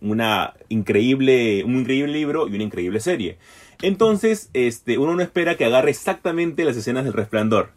[0.00, 3.38] Una increíble, un increíble libro y una increíble serie.
[3.80, 7.70] Entonces, este, uno no espera que agarre exactamente las escenas del resplandor.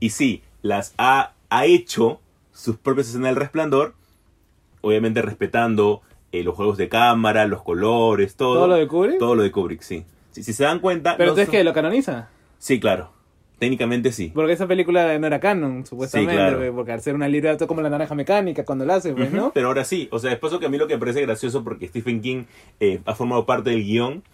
[0.00, 2.20] Y sí, las ha, ha hecho
[2.52, 3.94] sus propias escenas del resplandor,
[4.80, 8.54] obviamente respetando eh, los juegos de cámara, los colores, todo.
[8.54, 9.18] ¿Todo lo de Kubrick?
[9.18, 10.04] Todo lo de Kubrick, sí.
[10.32, 11.16] Si, si se dan cuenta...
[11.16, 12.28] Pero entonces, son- que ¿Lo canoniza?
[12.58, 13.10] Sí, claro.
[13.58, 14.32] Técnicamente sí.
[14.34, 16.34] Porque esa película no era canon, supuestamente.
[16.34, 16.58] claro.
[16.58, 19.52] pues, Porque al ser una libre como la naranja mecánica cuando la hace, pues, ¿no?
[19.54, 21.86] Pero ahora sí, o sea, después que a mí lo que me parece gracioso porque
[21.86, 22.44] Stephen King
[22.80, 24.24] eh, ha formado parte del guion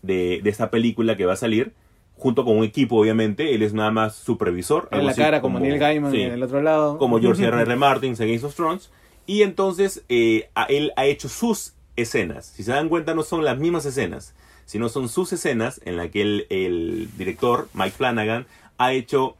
[0.00, 1.74] de, de esta película que va a salir,
[2.16, 4.88] junto con un equipo, obviamente, él es nada más supervisor.
[4.90, 6.98] En la cara, como, Neil Gaiman sí, en el otro lado.
[6.98, 7.60] como George R.
[7.60, 7.76] R.
[7.76, 8.90] Martin en Game of Thrones,
[9.28, 12.46] y entonces eh, a- él ha hecho sus escenas.
[12.46, 16.08] Si se dan cuenta, no son las mismas escenas, sino son sus escenas en las
[16.10, 18.46] que el, el director, Mike Flanagan,
[18.78, 19.36] ha hecho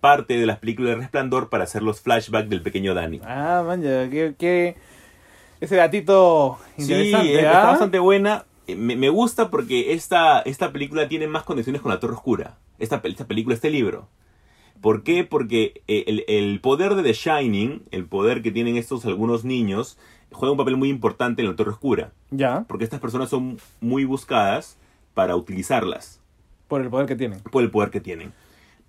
[0.00, 3.20] parte de las películas de Resplandor para hacer los flashbacks del pequeño Danny.
[3.24, 4.76] Ah, man, ya, que, que-
[5.60, 7.52] Ese datito interesante, sí, ¿ah?
[7.52, 8.44] está bastante buena.
[8.66, 12.56] Eh, Me, me gusta porque esta, esta película tiene más conexiones con la Torre Oscura.
[12.78, 14.08] Esta, esta película, este libro.
[14.84, 15.24] ¿Por qué?
[15.24, 19.96] Porque eh, el, el poder de The Shining, el poder que tienen estos algunos niños,
[20.30, 22.12] juega un papel muy importante en la Torre Oscura.
[22.30, 24.76] Ya, Porque estas personas son muy buscadas
[25.14, 26.20] para utilizarlas
[26.68, 27.40] por el poder que tienen.
[27.40, 28.34] por el poder que tienen.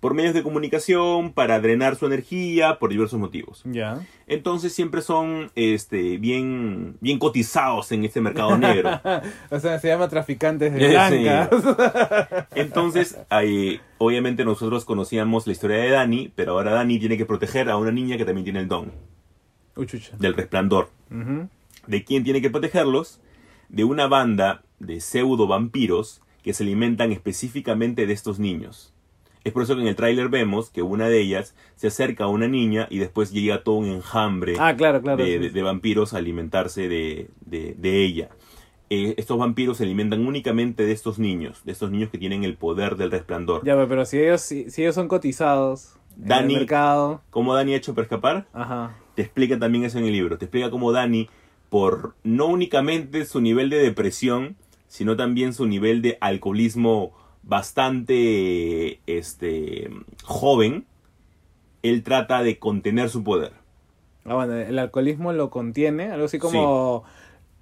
[0.06, 3.62] Por medios de comunicación, para drenar su energía, por diversos motivos.
[3.64, 4.06] Ya.
[4.28, 9.00] Entonces siempre son este, bien, bien cotizados en este mercado negro.
[9.50, 10.86] o sea, se llama traficantes de Sí.
[10.86, 12.46] blancas.
[12.54, 17.68] Entonces, ahí, obviamente nosotros conocíamos la historia de Dani, pero ahora Dani tiene que proteger
[17.68, 18.92] a una niña que también tiene el don
[19.74, 20.16] Uchucha.
[20.20, 20.88] del resplandor.
[21.88, 23.20] ¿De quién tiene que protegerlos?
[23.70, 28.92] De una banda de pseudo vampiros que se alimentan específicamente de estos niños.
[29.46, 32.26] Es por eso que en el tráiler vemos que una de ellas se acerca a
[32.26, 35.22] una niña y después llega todo un enjambre Ah, claro, claro.
[35.24, 38.30] de, vampiros a alimentarse de, de- ella.
[38.90, 42.56] eh, estos vampiros se alimentan únicamente de estos niños, de estos niños que tienen el
[42.56, 43.64] poder del resplandor.
[43.64, 47.74] Ya, pero si ellos, si, si ellos son cotizados en Dani- el mercado, ¿Cómo Dani
[47.74, 48.48] ha hecho para escapar?
[48.52, 48.96] ajá.
[49.14, 50.38] Te explica también eso en el libro.
[50.38, 51.28] Te explica cómo Dani,
[51.70, 54.56] por no únicamente su nivel de depresión,
[54.88, 57.12] sino también su nivel de alcoholismo
[57.46, 59.90] bastante este,
[60.24, 60.84] joven,
[61.82, 63.52] él trata de contener su poder.
[64.24, 67.04] Ah, bueno, el alcoholismo lo contiene, algo así como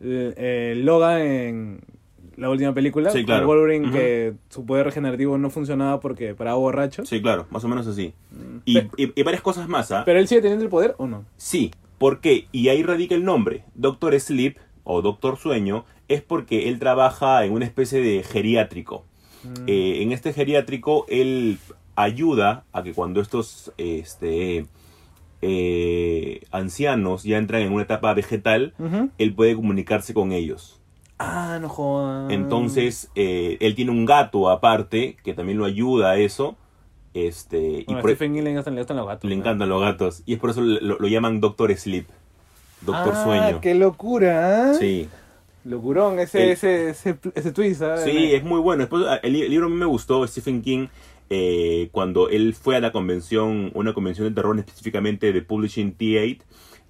[0.01, 1.81] eh, eh, Logan en
[2.37, 3.47] la última película, Sí, claro.
[3.47, 7.05] Wolverine, que su poder regenerativo no funcionaba porque paraba borracho.
[7.05, 8.15] Sí, claro, más o menos así.
[8.65, 10.03] Y, Pe- y- y varias cosas más, ¿ah?
[10.07, 11.25] Pero él sigue teniendo el poder o no?
[11.37, 12.47] Sí, ¿por qué?
[12.51, 13.65] Y ahí radica el nombre.
[13.75, 19.05] Doctor Sleep o Doctor Sueño es porque él trabaja en una especie de geriátrico.
[19.45, 19.65] Mm.
[19.69, 21.59] Eh, en este geriátrico él
[21.97, 24.67] ayuda a que cuando estos este,
[25.43, 28.75] eh, ancianos ya entran en una etapa vegetal,
[29.19, 30.81] él puede comunicarse con ellos.
[31.19, 32.33] Ah, no jodas.
[32.33, 36.57] Entonces, eh, él tiene un gato aparte que también lo ayuda a eso.
[37.13, 39.31] Este, y Bueno, por- Stephen King le encantan, le gustan los gatos.
[39.31, 39.43] le ¿no?
[39.43, 40.23] encantan los gatos.
[40.27, 42.07] Y es por eso lo, lo llaman Doctor Sleep.
[42.81, 43.61] Doctor ah, Sueño.
[43.61, 44.75] qué locura, ¿eh?
[44.75, 45.09] Sí.
[45.65, 47.97] Locurón, ese, El- ese, ese, ese twist, ¿ah?
[47.99, 48.81] Sí, es muy bueno.
[48.83, 50.89] Después, el, li- el libro a mí me gustó, Stephen King,
[51.31, 56.41] eh, cuando él fue a la convención, una convención de terror específicamente de Publishing T8,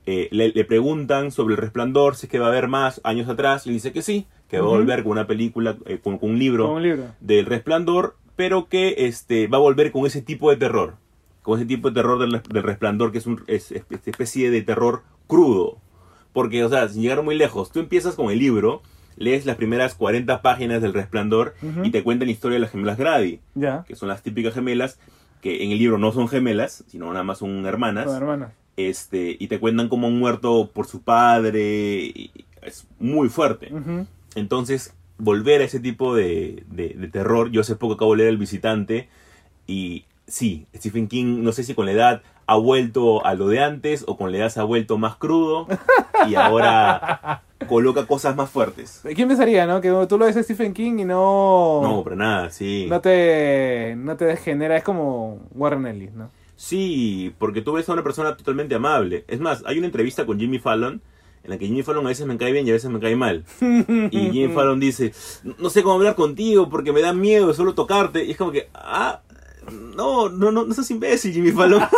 [0.07, 3.29] eh, le, le preguntan sobre el resplandor, si es que va a haber más años
[3.29, 6.19] atrás, y él dice que sí, que va a volver con una película, eh, con,
[6.19, 7.05] con un libro un libro.
[7.21, 10.97] del resplandor, pero que este, va a volver con ese tipo de terror,
[11.43, 14.51] con ese tipo de terror del, del resplandor, que es, un, es, es- esta especie
[14.51, 15.79] de terror crudo.
[16.35, 18.83] Porque, o sea, sin llegar muy lejos, tú empiezas con el libro,
[19.17, 22.99] lees las primeras 40 páginas del resplandor y te cuentan la historia de las gemelas
[22.99, 23.85] Grady, Ya.
[23.89, 24.99] que son las típicas gemelas,
[25.41, 28.53] que en el libro no son gemelas, sino nada más son hermanas Con hermanas.
[28.77, 32.31] este y te cuentan cómo han muerto por su padre y
[32.63, 33.71] es muy fuerte
[34.35, 38.31] entonces volver a ese tipo de, de- de terror yo hace poco acabo de leer
[38.31, 39.09] El Visitante
[39.67, 43.61] y sí Stephen King no sé si con la edad ha vuelto a lo de
[43.63, 45.67] antes o con la edad se ha vuelto más crudo
[46.29, 49.81] y ahora coloca cosas más fuertes ¿Quién pensaría, no?
[49.81, 51.81] Que tú lo ves a Stephen King y no...
[51.83, 56.31] no para nada sí No te, no te degenera, es como Warren Ellis, ¿no?
[56.57, 59.25] Sí, porque tú ves a una persona totalmente amable.
[59.29, 61.03] Es más, hay una entrevista con Jimmy Fallon
[61.43, 63.17] en la que Jimmy Fallon a veces me cae bien y a veces me cae
[63.17, 63.45] mal.
[63.61, 65.13] Y Jimmy Fallon dice,
[65.59, 68.25] no sé cómo hablar contigo porque me da miedo solo tocarte.
[68.25, 69.21] Y es como que, ah,
[69.71, 71.83] no, no, no, no seas imbécil, Jimmy Fallon.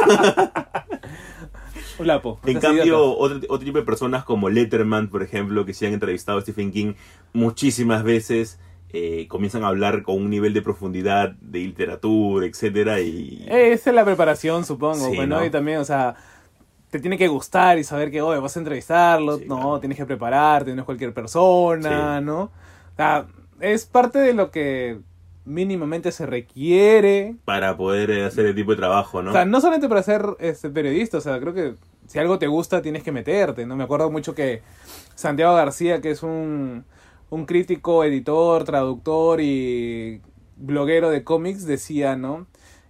[1.99, 2.39] Un lapo.
[2.45, 6.39] en cambio, otro, otro tipo de personas como Letterman, por ejemplo, que se han entrevistado
[6.39, 6.93] a Stephen King
[7.33, 8.61] muchísimas veces,
[8.93, 13.47] eh, comienzan a hablar con un nivel de profundidad de literatura, etcétera y...
[13.49, 15.09] Esa es la preparación, supongo.
[15.11, 15.45] Sí, bueno, ¿no?
[15.45, 16.17] y también, o sea,
[16.91, 19.39] te tiene que gustar y saber que, oye, vas a entrevistarlo.
[19.39, 19.81] Sí, no, claro.
[19.81, 22.25] tienes que prepararte, no es cualquier persona, Sí.
[22.25, 22.41] ¿no?
[22.43, 22.51] O
[22.97, 23.27] sea,
[23.61, 24.99] es parte de lo que
[25.47, 27.37] mínimamente se requiere.
[27.45, 29.31] para poder eh, hacer el tipo de trabajo, ¿no?
[29.31, 31.75] O sea, no solamente para ser este, periodista, o sea, creo que
[32.07, 33.77] si algo te gusta tienes que meterte, ¿no?
[33.77, 34.63] Me acuerdo mucho que
[35.15, 36.85] Santiago García, que es un,
[37.31, 40.21] un crítico, editor, traductor y
[40.57, 42.47] bloguero de cómics, decía, ¿no?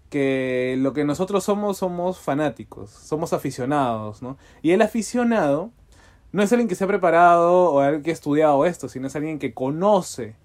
[0.09, 4.39] Que lo que nosotros somos somos fanáticos, somos aficionados, ¿no?
[4.63, 5.71] Y el aficionado
[6.33, 9.17] no es alguien que se ha preparado o alguien que ha estudiado esto, sino es
[9.17, 10.37] alguien que conoce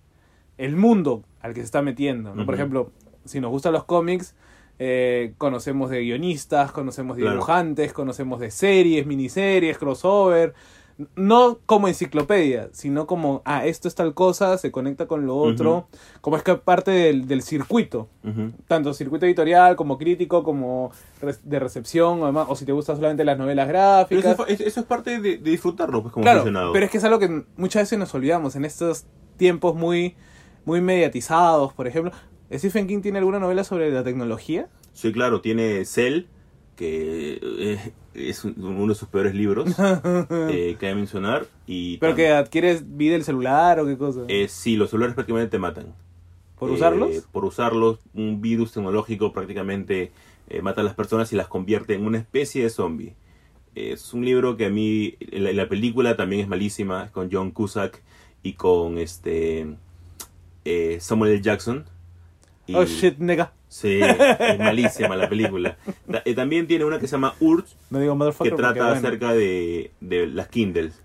[0.63, 2.36] el mundo al que se está metiendo.
[2.36, 2.45] ¿no?
[2.45, 2.91] Por ejemplo,
[3.26, 4.36] si nos gustan los cómics,
[4.80, 7.36] eh, conocemos de guionistas, conocemos de Claro.
[7.38, 10.54] dibujantes, conocemos de series, miniseries, crossover.
[11.15, 15.88] No como enciclopedia, sino como, ah, esto es tal cosa, se conecta con lo otro,
[16.19, 18.08] como es que parte del, del circuito,
[18.67, 22.97] tanto circuito editorial como crítico, como re- de recepción, o, demás, o si te gustan
[22.97, 23.80] solamente las novelas Pero
[24.21, 24.34] gráficas.
[24.34, 27.04] eso, es- eso es parte de, de disfrutarlo, pues, como Claro, pero es que es
[27.04, 29.06] algo que muchas veces nos olvidamos en estos
[29.38, 30.15] tiempos muy,
[30.65, 32.12] muy mediatizados, por ejemplo.
[32.54, 34.67] ¿Stephen King tiene alguna novela sobre la tecnología?
[34.93, 36.24] Sí, claro, tiene Cell,
[36.76, 41.45] que eh, es un- uno de sus peores libros eh, que hay que mencionar.
[41.65, 44.21] Y ¿Pero que adquieres vida del celular o qué cosa?
[44.28, 45.93] eh, sí, los celulares prácticamente te matan.
[46.60, 47.28] ¿Por Eh, usarlos?
[47.32, 50.12] Por usarlos, un virus tecnológico prácticamente
[50.50, 53.13] eh, mata a las personas y las convierte en una especie de zombie.
[53.74, 58.02] Es un libro que a mí, la, la película también es malísima, con John Cusack
[58.43, 59.76] y con este
[60.65, 61.41] eh, Samuel L.
[61.41, 61.86] Jackson.
[62.67, 63.54] Y- Oh shit, nega.
[63.67, 65.78] Sí, es malísima la película.
[66.26, 68.97] Eh, también tiene una que se llama Urge, No digo que trata bueno.
[68.97, 71.02] acerca de, de las Kindles.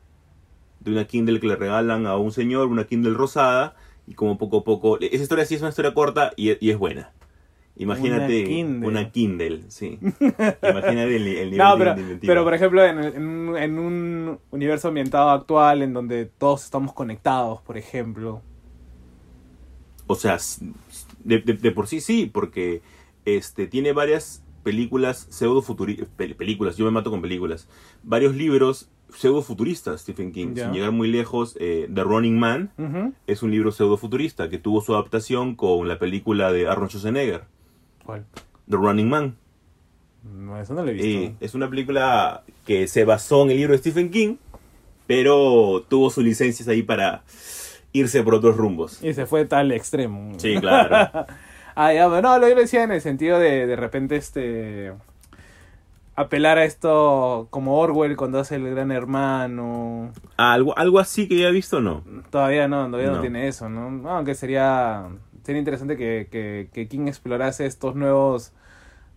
[0.81, 3.77] De una Kindle que le regalan a un señor, una Kindle rosada,
[4.09, 4.99] y como poco a poco...
[5.01, 7.13] Esa historia sí es una historia corta y, y es buena.
[7.77, 8.89] Imagínate Una Kindle.
[8.89, 9.99] una Kindle, sí.
[10.01, 14.89] Imagínate el, el nivel No, de- pero, de pero por ejemplo, en, en un universo
[14.89, 18.43] ambientado actual en donde todos estamos conectados, por ejemplo.
[20.07, 20.39] O sea,
[21.25, 22.83] de, de- de por sí sí, porque
[23.25, 27.69] este tiene varias películas pseudo futuristas, películas, yo me mato con películas,
[28.03, 32.73] varios libros pseudo futuristas Stephen King, sin llegar muy lejos, eh, The Running Man
[33.29, 37.45] es un libro pseudo futurista que tuvo su adaptación con la película de Arnold Schwarzenegger,
[38.05, 38.27] ¿Cuál?
[38.69, 39.37] The Running Man.
[40.25, 41.07] No, eso no lo he visto.
[41.09, 44.37] Eh, es una película que se basó en el libro de Stephen King,
[45.07, 47.23] pero tuvo sus licencias ahí para
[47.99, 49.03] irse por otros rumbos.
[49.03, 50.33] Y se fue tal extremo.
[50.39, 51.27] Sí, claro.
[51.79, 54.95] Ah, ya, pero no, lo yo decía en el sentido de de repente este
[56.15, 60.11] apelar a esto como Orwell cuando hace el gran hermano.
[60.39, 62.03] algo, algo así que ya he visto, no.
[62.31, 63.21] Todavía no, todavía no, No.
[63.21, 63.91] tiene eso, ¿no?
[63.91, 65.07] No, Aunque sería
[65.45, 68.53] sería interesante que, que, que King explorase estos nuevos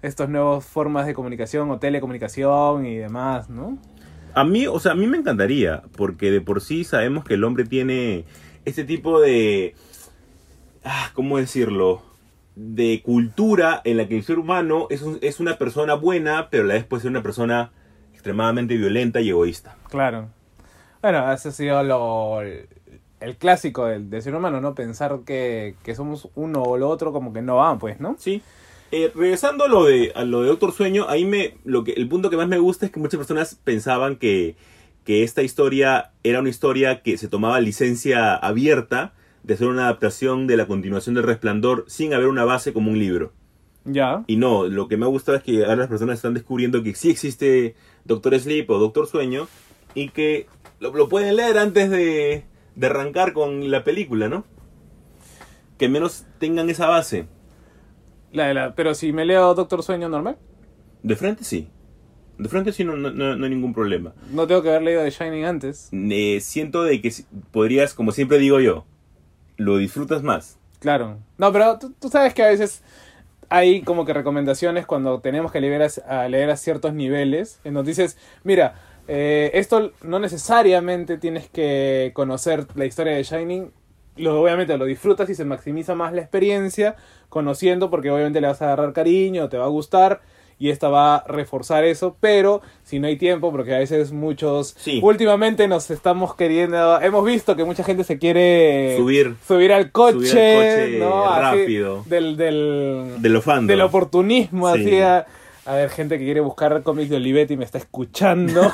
[0.02, 3.78] estos nuevos formas de comunicación o telecomunicación y demás, ¿no?
[4.34, 7.44] A mí, o sea, a mí me encantaría, porque de por sí sabemos que el
[7.44, 8.26] hombre tiene
[8.66, 9.76] este tipo de,
[10.84, 12.02] ah, ¿cómo decirlo?
[12.56, 16.64] De cultura en la que el ser humano es, un- es una persona buena, pero
[16.64, 17.72] a la vez puede ser una persona
[18.14, 19.78] extremadamente violenta y egoísta.
[19.90, 20.30] Claro.
[21.02, 24.76] Bueno, ese ha sido lo, el clásico del, del ser humano, ¿no?
[24.76, 28.16] Pensar que, que somos uno o lo otro como que no van, pues, ¿no?
[28.20, 28.42] Sí.
[28.92, 32.10] Eh, regresando a lo de a lo de Doctor Sueño, ahí me lo que el
[32.10, 34.56] punto que más me gusta es que muchas personas pensaban que,
[35.04, 40.48] que esta historia era una historia que se tomaba licencia abierta de ser una adaptación
[40.48, 43.34] de la continuación del Resplandor sin haber una base como un libro.
[43.86, 44.24] Ya.
[44.28, 46.94] Y no, lo que me ha gustado es que ahora las personas están descubriendo que
[46.94, 49.48] sí existe Doctor Sleep o Doctor Sueño
[49.96, 50.48] y que
[50.80, 52.44] lo, lo pueden leer antes de,
[52.76, 54.46] de arrancar con la película, ¿no?
[55.78, 57.28] Que menos tengan esa base.
[58.32, 60.38] La, de la, pero si me leo Doctor Sueño normal,
[61.02, 61.70] De frente sí.
[62.40, 64.14] De frente sí no, no, no- no hay ningún problema.
[64.32, 65.90] no tengo que haber leído The Shining antes.
[65.92, 67.14] Eh, siento de que
[67.52, 68.86] podrías, como siempre digo yo,
[69.58, 70.58] lo disfrutas más.
[70.80, 71.18] Claro.
[71.38, 72.82] No, pero tú, tú sabes que a veces
[73.50, 77.74] hay como que recomendaciones cuando tenemos que leer a, a leer a ciertos niveles, en
[77.74, 78.76] donde dices, mira,
[79.10, 83.72] eh, esto no necesariamente tienes que conocer la historia de Shining,
[84.18, 86.96] lo, obviamente lo disfrutas y se maximiza más la experiencia
[87.28, 90.22] conociendo porque obviamente le vas a agarrar cariño, te va a gustar
[90.60, 94.76] y esta va a reforzar eso, pero si no hay tiempo, porque a veces muchos
[94.78, 95.00] Sí.
[95.02, 99.36] últimamente nos estamos queriendo, hemos visto que mucha gente se quiere Subir.
[99.48, 101.26] subir al coche, Subir al coche ¿no?
[101.32, 102.04] Así, rápido.
[102.08, 103.68] del, del, De lo fandom.
[103.68, 104.82] del oportunismo, Sí.
[104.82, 105.26] así a,
[105.66, 108.74] a ver, gente que quiere buscar cómics de Olivetti y me está escuchando.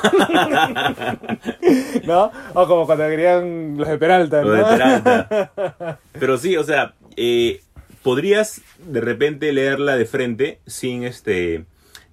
[2.04, 2.30] ¿No?
[2.54, 4.68] O como cuando querían los de Peralta, Lo de ¿no?
[4.68, 5.98] Peralta.
[6.18, 7.60] Pero sí, o sea, eh,
[8.02, 11.64] podrías de repente leerla de frente sin este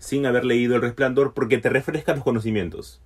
[0.03, 2.99] sin haber leído El Resplandor porque te refresca los conocimientos.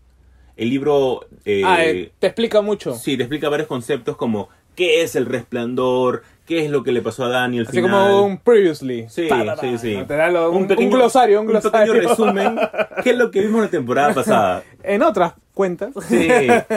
[0.56, 2.96] El libro eh, Ah, eh, te explica mucho.
[2.96, 7.02] sí te explica varios conceptos como qué es el resplandor, qué es lo que le
[7.02, 7.92] pasó a Dani al Así final.
[7.92, 9.06] como un previously.
[9.10, 9.28] Sí,
[9.62, 9.98] sí, sí.
[10.08, 11.94] Te da lo- un, un glosario, un glosario.
[11.94, 12.56] pequeño resumen,
[13.04, 14.64] qué es lo que vimos la temporada pasada.
[14.84, 15.94] En otras cuentas.
[16.08, 16.28] Sí,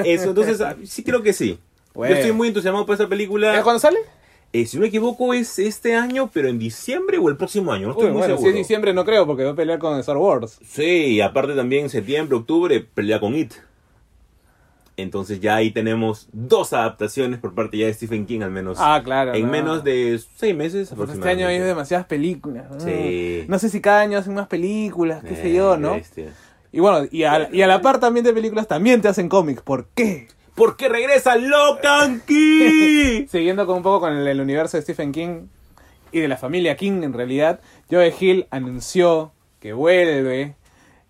[0.05, 1.59] eso, entonces ah, sí creo que sí.
[1.95, 2.15] Bueno.
[2.15, 3.59] Yo estoy muy entusiasmado por esta película.
[3.59, 3.99] ¿Eh, ¿Cuándo sale?
[4.53, 7.87] Eh, si no me equivoco, es este año, pero en diciembre o el próximo año.
[7.87, 8.51] No estoy Uy, muy bueno, si seguro.
[8.51, 10.59] es diciembre no creo porque va a pelear con Star Wars.
[10.67, 10.83] Sí,
[11.15, 13.53] y aparte también en septiembre, octubre, pelea con It.
[14.97, 18.77] Entonces ya ahí tenemos dos adaptaciones por parte ya de Stephen King, al menos.
[18.81, 19.35] Ah, claro.
[19.35, 19.53] en no.
[19.53, 21.67] menos de seis meses Pues este año hay aproximadamente.
[21.69, 22.71] demasiadas películas.
[22.71, 22.81] ¿no?
[22.81, 23.45] Sí.
[23.49, 25.95] No sé si cada año hacen más películas, qué sé Eh, yo, ¿no?
[25.95, 26.35] bestia.
[26.73, 29.63] Y bueno, y a, y a la par también de películas también te hacen cómics.
[29.63, 30.29] ¿Por qué?
[30.61, 33.27] Porque regresa Locan Key.
[33.31, 35.47] Siguiendo con un poco con el, el universo de Stephen King
[36.13, 40.55] y de la familia King en realidad, Joe Hill anunció que vuelve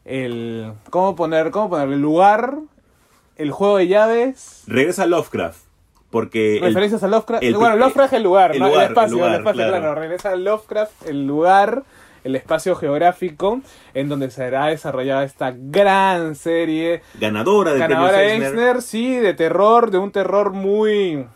[0.04, 0.72] el...
[0.90, 1.50] ¿Cómo poner?
[1.50, 1.88] ¿Cómo poner?
[1.88, 2.58] El lugar,
[3.34, 4.62] el juego de llaves...
[4.68, 5.58] regresa Lovecraft.
[6.10, 7.42] Porque el- Referencias a Lovecraft.
[7.42, 8.68] el- bueno, Lovecraft es el lugar, el ¿no?
[8.68, 9.78] lugar, el espacio, el lugar, el espacio, claro.
[9.80, 9.94] claro.
[9.96, 11.82] Regresa a Lovecraft, el lugar,
[12.24, 13.60] el espacio geográfico
[13.94, 18.48] en donde será desarrollada esta gran serie ganadora del ganadora de Eisner.
[18.48, 21.26] Eisner, sí, de terror, de un terror muy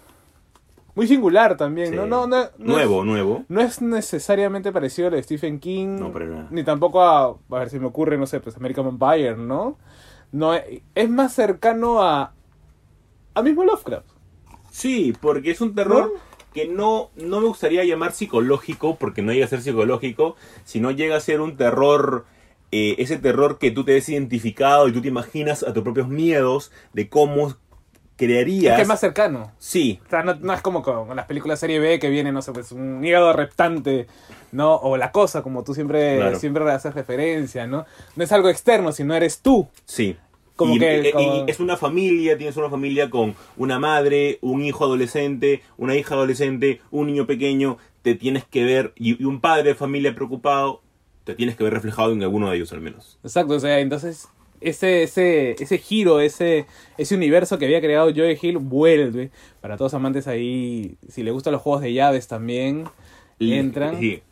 [0.94, 1.96] muy singular también, Sí.
[1.96, 2.06] ¿no?
[2.06, 3.44] No, no, no nuevo, es, nuevo.
[3.48, 6.46] no es necesariamente parecido al de Stephen King, No, nada.
[6.50, 9.76] ni tampoco a, a ver si me ocurre, no sé, pues American Vampire, ¿no?
[10.30, 12.32] No es más cercano a
[13.34, 14.06] a mismo Lovecraft.
[14.70, 16.20] Sí, porque es un terror ¿No?
[16.54, 21.16] Que no, no me gustaría llamar psicológico, porque no llega a ser psicológico, sino llega
[21.16, 22.24] a ser un terror,
[22.72, 26.08] eh, ese terror que tú te ves identificado y tú te imaginas a tus propios
[26.08, 27.54] miedos de cómo
[28.16, 28.72] crearías...
[28.74, 29.50] Es que es más cercano.
[29.58, 32.42] Sí, O sea, no, no es como con las películas serie B que viene, no
[32.42, 34.06] sé, pues un hígado reptante,
[34.52, 34.76] ¿no?
[34.76, 36.38] O la cosa, como tú siempre, Claro.
[36.38, 37.86] siempre haces referencia, ¿no?
[38.14, 39.68] No es algo externo, sino eres tú.
[39.84, 40.16] sí.
[40.56, 44.38] Como y, que- y- como- y es una familia, tienes una familia con una madre,
[44.40, 49.24] un hijo adolescente, una hija adolescente, un niño pequeño, te tienes que ver, y, y
[49.24, 50.82] un padre de familia preocupado,
[51.24, 53.18] te tienes que ver reflejado en alguno de ellos al menos.
[53.24, 54.28] Exacto, o sea, entonces
[54.60, 56.66] ese, ese, ese giro, ese,
[56.98, 59.30] ese universo que había creado Joe Hill vuelve.
[59.60, 62.84] Para todos amantes ahí, si les gustan los juegos de llaves también,
[63.40, 63.98] entran.
[63.98, 64.22] Sí, eh,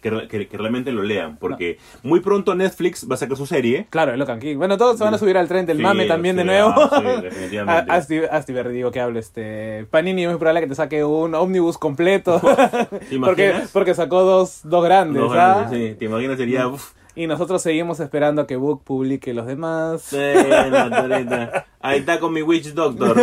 [0.00, 3.86] que, que- que realmente lo lean, porque muy pronto Netflix va a sacar su serie.
[3.90, 4.56] Claro, el Locan King.
[4.56, 6.70] Bueno, todos se van a subir al tren del Sí, mame también de nuevo.
[6.76, 7.90] ah, sí, definitivamente.
[7.90, 9.86] A- Asti, Asti Berry, digo que hable este.
[9.90, 12.40] Panini es muy probable que te saque un ómnibus completo.
[12.40, 13.70] ¿Te porque, imaginas?
[13.72, 15.68] porque sacó dos, dos grandes, No, ¿ah?
[15.70, 16.66] sí, te imaginas sería...
[16.68, 20.08] uf, Y nosotros seguimos esperando a que Book publique los demás.
[20.12, 21.64] bueno, Toreta.
[21.80, 23.16] Ahí está con mi Witch Doctor.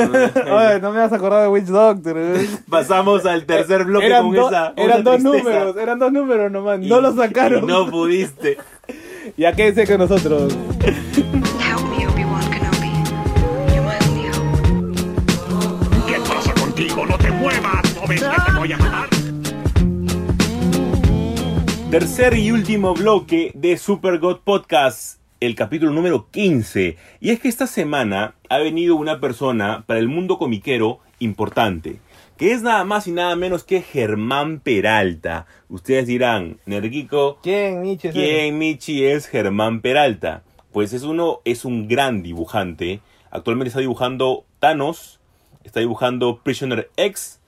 [0.82, 2.18] No me vas a acordar de Witch Doctor.
[2.18, 2.48] ¿eh?
[2.70, 4.74] Pasamos al tercer bloque eran con do- esa.
[4.78, 5.38] eran dos tristeza.
[5.44, 6.80] números, eran dos números nomás.
[6.82, 7.64] Y- no lo sacaron.
[7.64, 8.58] y no pudiste.
[9.38, 10.58] Ya quédense con nosotros.
[21.94, 26.98] Tercer y último bloque de Super God Podcast, el capítulo número 15.
[27.20, 32.00] Y es que esta semana ha venido una persona para el mundo comiquero importante,
[32.36, 35.46] que es nada más y nada menos que Germán Peralta.
[35.70, 38.10] Ustedes dirán, Nerguico, ¿Quién, Nietzsche?
[38.10, 40.42] ¿quién Michi es Germán Peralta?
[40.72, 43.02] Pues es uno, es un gran dibujante.
[43.30, 45.20] Actualmente está dibujando Thanos,
[45.64, 47.40] está dibujando Prisoner X,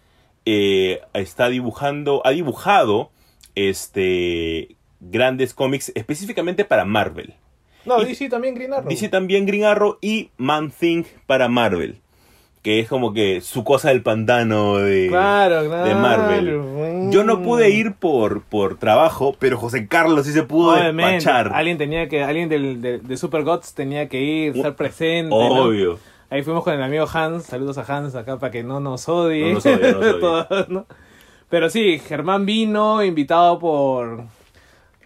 [0.46, 3.10] eh, está dibujando, ha dibujado
[3.56, 7.34] este grandes cómics específicamente para Marvel.
[7.86, 8.90] No, Y- DC también Green Arrow.
[8.90, 12.00] Dice también Green Arrow y Man Thing para Marvel,
[12.64, 15.86] que es como que su cosa del pantano de, Claro, claro.
[15.86, 17.12] de Marvel.
[17.12, 21.52] Yo no pude ir por, por trabajo, pero José Carlos sí se pudo Obviamente, despachar.
[21.54, 25.30] alguien tenía que, alguien del, de, de Super Gods tenía que ir, estar presente.
[25.30, 25.36] ¿no?
[25.66, 26.00] Obvio.
[26.32, 29.50] Ahí fuimos con el amigo Hans, saludos a Hans acá para que no nos odie.
[29.50, 30.20] No nos odie, no nos odie.
[30.20, 30.86] Todos, ¿no?
[31.56, 34.26] Pero sí, Germán vino, invitado por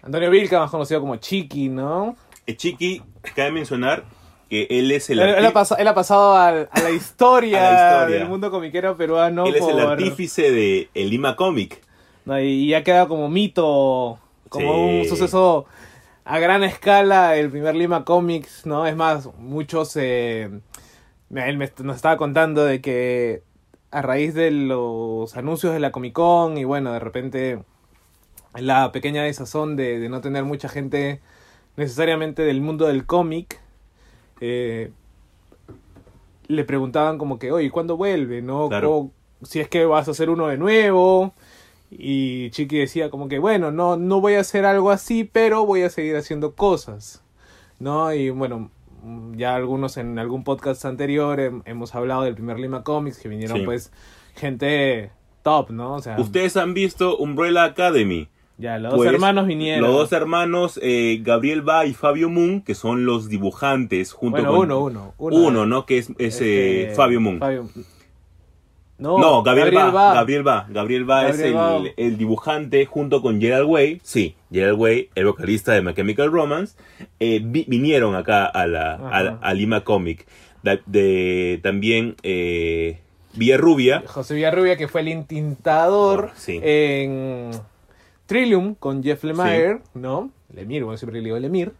[0.01, 2.15] Antonio Vilca, más conocido como Chiqui, ¿no?
[2.47, 3.03] Eh, Chiqui,
[3.35, 4.03] cabe mencionar
[4.49, 7.59] que él es el, Él, él ha, pas- él ha pasado al- a, la historia
[7.59, 8.17] A la historia.
[8.21, 9.45] del mundo comiquero peruano.
[9.45, 11.83] él es el por- artífice de el Lima Comic.
[12.25, 12.41] ¿no?
[12.41, 14.17] y, y ha quedado como mito,
[14.49, 14.99] como Sí.
[15.01, 15.67] un suceso
[16.25, 18.87] a gran escala el primer Lima Comics, ¿no?
[18.87, 19.95] Es más, muchos...
[19.97, 20.49] eh,
[21.29, 23.43] él me, nos estaba contando de que
[23.91, 27.63] a raíz de los anuncios de la Comic Con y bueno, de repente
[28.55, 31.21] la pequeña desazón de, de no tener mucha gente
[31.79, 33.59] necesariamente del mundo del cómic,
[34.41, 34.91] eh,
[36.47, 38.41] le preguntaban como que, oye, ¿cuándo vuelve?
[38.41, 38.67] ¿No?
[38.69, 39.11] Claro.
[39.43, 41.33] Si es que vas a hacer uno de nuevo.
[41.91, 45.83] Y Chiqui decía como que, bueno, no, no voy a hacer algo así, pero voy
[45.83, 47.23] a seguir haciendo cosas.
[47.79, 48.13] ¿No?
[48.13, 48.71] Y bueno,
[49.35, 53.59] ya algunos en algún podcast anterior hem- hemos hablado del primer Lima Comics, que vinieron
[53.59, 53.65] Sí.
[53.65, 53.91] pues
[54.35, 55.11] gente
[55.43, 55.95] top, ¿no?
[55.95, 58.27] O sea, Ustedes han visto Umbrella Academy.
[58.57, 59.83] ya, los dos Pues, hermanos vinieron.
[59.89, 64.49] Los dos hermanos, eh, Gabriel Ba y Fabio Moon, que son los dibujantes junto bueno,
[64.51, 64.65] con...
[64.71, 65.35] uno, uno, uno.
[65.37, 65.85] Uno, ¿no?
[65.85, 67.39] Que es, es, eh, Fabio Moon.
[67.39, 67.69] Fabio-
[68.99, 70.13] No, No, Gabriel, Ba, Ba.
[70.13, 70.67] Gabriel Ba.
[70.69, 71.75] Gabriel Ba es Gabriel Ba.
[71.77, 74.01] el, el dibujante junto con Gerald Way.
[74.03, 76.75] Sí, Gerald Way, el vocalista de My Chemical Romance.
[77.19, 80.25] eh, vi- vinieron acá a, la, a, Lima Comic.
[80.85, 82.99] De, también eh,
[83.33, 84.03] Villarrubia.
[84.05, 86.59] José Villarrubia, que fue el intintador Sí.
[86.61, 87.51] en
[88.25, 90.29] Trillium con Jeff Lemire, ¿no?
[90.53, 91.71] Lemire, bueno, siempre le digo Lemire.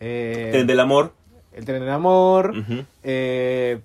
[0.00, 1.12] Eh, Tren del Amor.
[1.52, 2.52] El tren del amor.
[3.02, 3.78] Eh,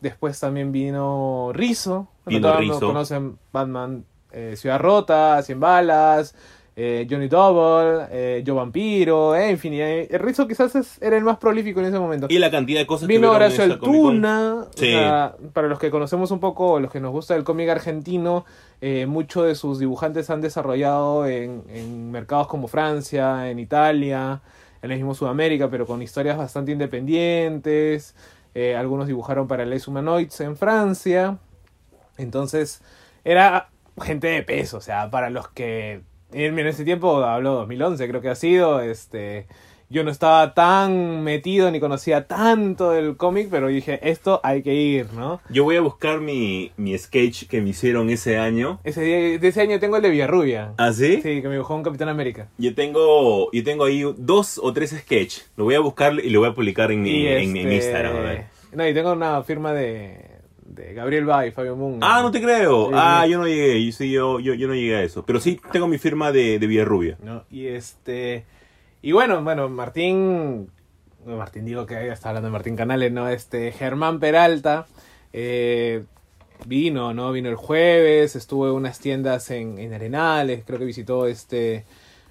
[0.00, 2.08] después también vino Rizzo.
[2.26, 2.80] Vino todos Rizzo.
[2.86, 6.34] conocen Batman eh, Ciudad Rota, Cien Balas,
[6.76, 9.72] eh, Johnny Double, eh, Yo Vampiro, en fin.
[9.74, 12.26] eh, Rizzo quizás es- era el más prolífico en ese momento.
[12.28, 13.74] Y la cantidad de cosas que Vino hubieron en Horacio.
[13.74, 14.54] Altuna.
[14.60, 14.86] o Sí.
[14.92, 18.44] sea, para los que conocemos un poco, los que nos gusta el cómic argentino,
[18.80, 24.40] eh, muchos de sus dibujantes han desarrollado en, en mercados como Francia, en Italia,
[24.82, 28.14] en el mismo Sudamérica, pero con historias bastante independientes.
[28.54, 31.38] Eh, algunos dibujaron para Les Humanoids en Francia.
[32.16, 32.82] Entonces,
[33.24, 33.70] era
[34.00, 38.28] gente de peso, o sea, para los que en ese tiempo, hablo 2011, creo que
[38.28, 39.46] ha sido, este,
[39.90, 44.74] yo no estaba tan metido ni conocía tanto del cómic, pero dije, esto hay que
[44.74, 45.40] ir, ¿no?
[45.48, 48.80] Yo voy a buscar mi, mi sketch que me hicieron ese año.
[48.84, 50.72] Ese día, de ese año tengo el de Villarrubia.
[50.76, 51.20] ¿Ah, sí?
[51.22, 52.48] Sí, que me dibujó un Capitán América.
[52.58, 55.38] Yo tengo, yo tengo ahí dos o tres sketch.
[55.56, 58.16] Lo voy a buscar y lo voy a publicar en mi, Y en este, Instagram.
[58.16, 58.44] a ver.
[58.72, 60.18] No, y tengo una firma de,
[60.66, 62.00] de Gabriel Ba y Fabio Moon.
[62.02, 62.88] Ah, no te creo.
[62.88, 63.82] Sí, ah, yo no llegué.
[63.86, 65.24] Yo, sí, yo, yo, yo no llegué a eso.
[65.24, 67.16] Pero sí tengo mi firma de, de Villarrubia.
[67.22, 67.44] ¿no?
[67.50, 68.44] Y este.
[69.02, 70.70] Y bueno, bueno, Martín.
[71.26, 73.28] Martín, digo que ya está hablando de Martín Canales, ¿no?
[73.28, 74.86] Este, Germán Peralta.
[75.32, 76.04] eh,
[76.66, 77.30] vino, ¿no?
[77.32, 81.84] Vino el jueves, estuvo en unas tiendas en, en Arenales, creo que visitó este.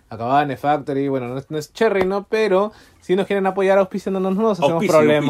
[0.10, 2.26] Acabane Factory, bueno, no es, no es Cherry, ¿no?
[2.30, 5.28] Pero si nos quieren apoyar auspiciándonos, no nos hacemos problemas.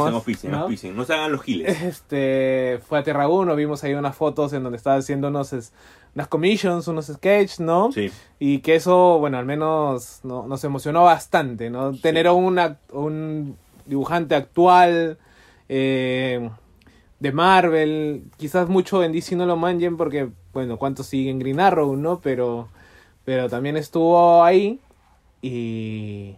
[0.52, 0.58] ¿no?
[0.66, 0.96] auspicien.
[0.96, 1.82] No se hagan los giles.
[1.82, 5.74] Este, fue a Terra 1, vimos ahí unas fotos en donde estaba haciendo unos, es-
[6.18, 7.92] unas commissions, unos sketches, ¿no?
[7.92, 8.10] Sí.
[8.40, 11.94] Y que eso, bueno, al menos no- nos emocionó bastante, ¿no?
[11.94, 13.56] Tener una, un
[13.86, 15.20] dibujante actual
[15.70, 16.50] eh,
[17.20, 21.96] de Marvel, quizás mucho en DC no lo manchen porque, bueno, cuántos siguen Green Arrow,
[21.96, 22.20] ¿no?
[22.20, 22.68] Pero,
[23.24, 24.80] pero también estuvo ahí
[25.42, 26.36] y...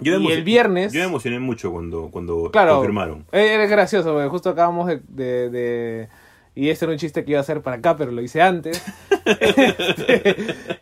[0.00, 2.74] Yo Y el viernes- Yo me emocioné mucho cuando, cuando Claro.
[2.76, 3.24] confirmaron.
[3.30, 6.08] Eh, Era gracioso, porque justo acabamos de, de- de-
[6.56, 8.82] Y este era un chiste que iba a hacer para acá, pero lo hice antes.
[9.26, 10.36] Este,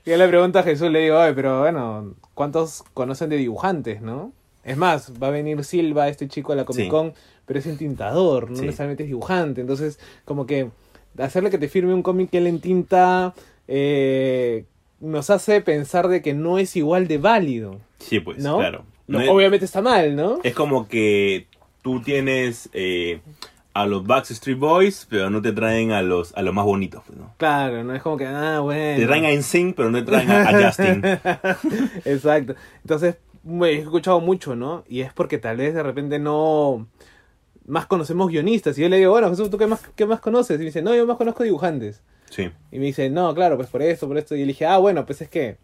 [0.04, 4.02] y yo le pregunto a Jesús, le digo, "Oye, pero bueno, ¿cuántos conocen de dibujantes,
[4.02, 4.32] no?
[4.64, 6.88] Es más, va a venir Silva, este chico a la Comic Sí.
[6.88, 7.14] Con,
[7.46, 8.62] pero es entintador, no Sí.
[8.66, 9.60] necesariamente es dibujante.
[9.60, 10.70] Entonces, como que
[11.18, 13.32] hacerle que te firme un cómic que él entinta
[13.68, 14.64] eh,
[15.00, 18.58] nos hace pensar de que no es igual de válido, Sí, pues, ¿no?
[18.58, 18.84] claro.
[19.06, 20.38] No, No es- obviamente está mal, ¿no?
[20.42, 21.46] Es como que
[21.82, 23.20] tú tienes eh,
[23.74, 27.18] a los Backstreet Boys, pero no te traen a los, a los más bonitos, pues,
[27.18, 27.34] ¿no?
[27.38, 28.98] Claro, no es como que, ah, bueno.
[28.98, 31.02] Te traen a NSYNC, pero no te traen a, a Justin.
[32.04, 32.54] Exacto.
[32.82, 34.84] Entonces, me he escuchado mucho, ¿no?
[34.88, 36.86] Y es porque tal vez de repente no.
[37.66, 38.76] Más conocemos guionistas.
[38.76, 40.56] Y yo le digo, bueno, Jesús, ¿tú qué más, qué más conoces?
[40.56, 42.02] Y me dice, no, yo más conozco dibujantes.
[42.28, 42.50] Sí.
[42.72, 44.34] Y me dice, no, claro, pues por esto, por esto.
[44.34, 45.58] Y le dije, ah, bueno, pues es que.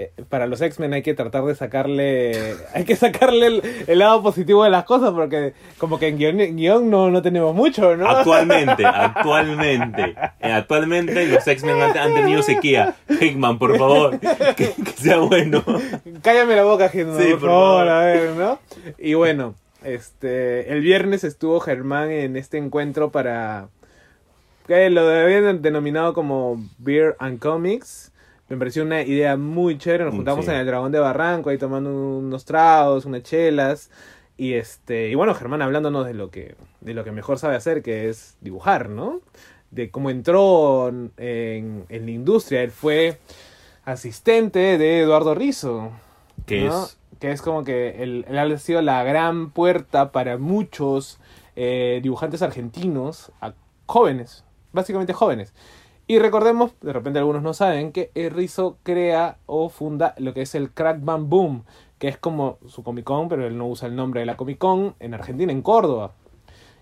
[0.00, 2.54] Eh, para los X-Men hay que tratar de sacarle.
[2.72, 6.40] Hay que sacarle el, el lado positivo de las cosas, porque como que en guion,
[6.40, 8.08] en guion no, no tenemos mucho, ¿no?
[8.08, 12.94] Actualmente, actualmente, eh, actualmente los X-Men han, han tenido sequía.
[13.20, 14.18] Hickman, por favor,
[14.56, 15.64] que, que sea bueno.
[16.22, 17.88] Cállame la boca, Germán, Sí, por, por favor, favor.
[17.88, 18.58] a ver, ¿no?
[18.98, 23.68] Y bueno, este, el viernes estuvo Germán en este encuentro para,
[24.68, 28.12] que lo habían denominado como Beer and Comics.
[28.48, 30.50] Me pareció una idea muy chévere, nos Mm, juntamos sí.
[30.50, 33.90] en el Dragón de Barranco, ahí tomando unos tragos, unas chelas.
[34.36, 37.82] Y este, y bueno, Germán hablándonos de lo que, de lo que mejor sabe hacer,
[37.82, 39.20] que es dibujar, ¿no?
[39.70, 42.62] De cómo entró en, en la industria.
[42.62, 43.18] Él fue
[43.84, 45.90] asistente de Eduardo Rizzo.
[46.46, 46.84] Que ¿no?
[46.84, 51.18] es Que es como que él, él ha sido la gran puerta para muchos
[51.56, 53.54] eh, dibujantes argentinos, a-
[53.86, 55.52] jóvenes, básicamente jóvenes.
[56.10, 60.54] Y recordemos, de repente algunos no saben, que Rizzo crea o funda lo que es
[60.54, 61.64] el Crack Bam Boom,
[61.98, 64.56] que es como su Comic Con, pero él no usa el nombre de la Comic
[64.56, 66.14] Con en Argentina, en Córdoba.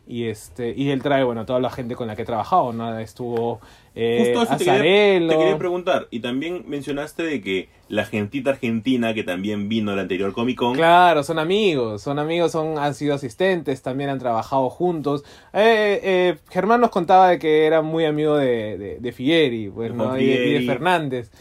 [0.09, 2.97] Y este y él trae, bueno, toda la gente con la que he trabajado, ¿no?
[2.99, 3.61] Estuvo
[3.97, 5.29] eh, Justo eso te quería, Azarello.
[5.29, 6.07] te quería preguntar.
[6.11, 10.75] Y también mencionaste de que la gentita argentina que también vino al anterior Comic Con.
[10.75, 15.25] Claro, son amigos, son amigos, son, han sido asistentes, también han trabajado juntos.
[15.53, 19.91] Eh, eh, Germán nos contaba de que era muy amigo de, de, de Figueri, pues,
[19.93, 20.67] y, de, y de Figueri.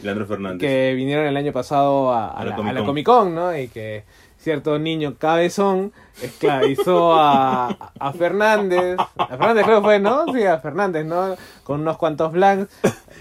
[0.02, 0.60] Leandro Fernández.
[0.60, 2.86] que vinieron el año pasado a, a A la la, Comic a la Con.
[2.86, 3.56] Comic Con, ¿no?
[3.56, 4.04] Y que
[4.46, 5.92] cierto niño cabezón
[6.22, 8.96] esclavizó a, a Fernández.
[9.18, 10.24] A Fernández creo que fue, ¿no?
[10.32, 11.34] Sí, a Fernández, ¿no?
[11.64, 12.72] Con unos cuantos blanks.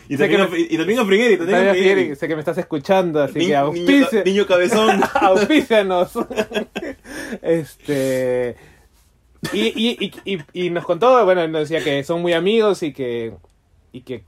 [0.07, 2.15] Y también, que a, me- y también a Frigueri, también a Frigueri.
[2.15, 4.23] Sé que me estás escuchando, así Ni- que niño, auspicia.
[4.23, 5.01] niño cabezón.
[5.15, 6.11] Auspícianos.
[7.41, 8.55] este.
[9.53, 12.93] Y, y, y, y, y nos contó, bueno, nos decía que son muy amigos y
[12.93, 13.33] que.
[13.91, 14.23] Y que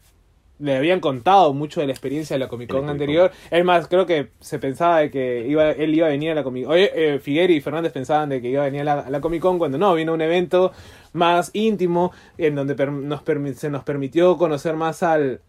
[0.59, 3.31] le habían contado mucho de la experiencia de la Comic Con anterior.
[3.51, 6.43] Es más, creo que se pensaba de que iba, él iba a venir a la
[6.43, 6.73] Comic Con.
[6.73, 9.21] Oye, eh, Figueri y Fernández pensaban de que iba a venir a la, a la
[9.21, 10.71] Comic Con cuando no, vino un evento
[11.13, 15.41] más íntimo en donde per- nos permi- se nos permitió conocer más al,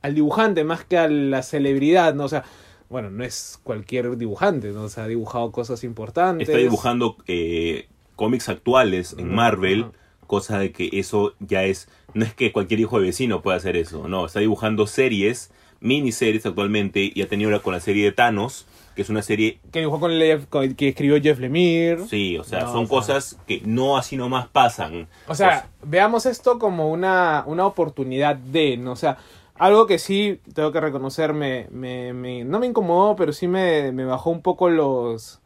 [0.00, 2.24] al dibujante más que a la celebridad, ¿no?
[2.24, 2.44] O sea,
[2.88, 4.82] bueno, no es cualquier dibujante, ¿no?
[4.82, 6.48] O sea, ha dibujado cosas importantes.
[6.48, 9.86] Está dibujando eh, cómics actuales en Marvel,
[10.26, 13.76] cosa de que eso ya es, no es que cualquier hijo de vecino pueda hacer
[13.76, 15.50] eso, no, está dibujando series,
[15.80, 19.58] miniseries actualmente, y ha tenido la- con la serie de Thanos, que es una serie,
[19.72, 22.06] Que dibujó con, Lev- con- que escribió Jeff Lemire.
[22.06, 25.08] sí, o sea, No, son o sea- cosas que no así nomás pasan.
[25.26, 28.92] O sea, veamos esto como una, una oportunidad de, ¿no?
[28.92, 29.16] O sea,
[29.54, 33.92] algo que sí tengo que reconocer, me, me, me- no me incomodó, pero sí me,
[33.92, 35.40] me bajó un poco los,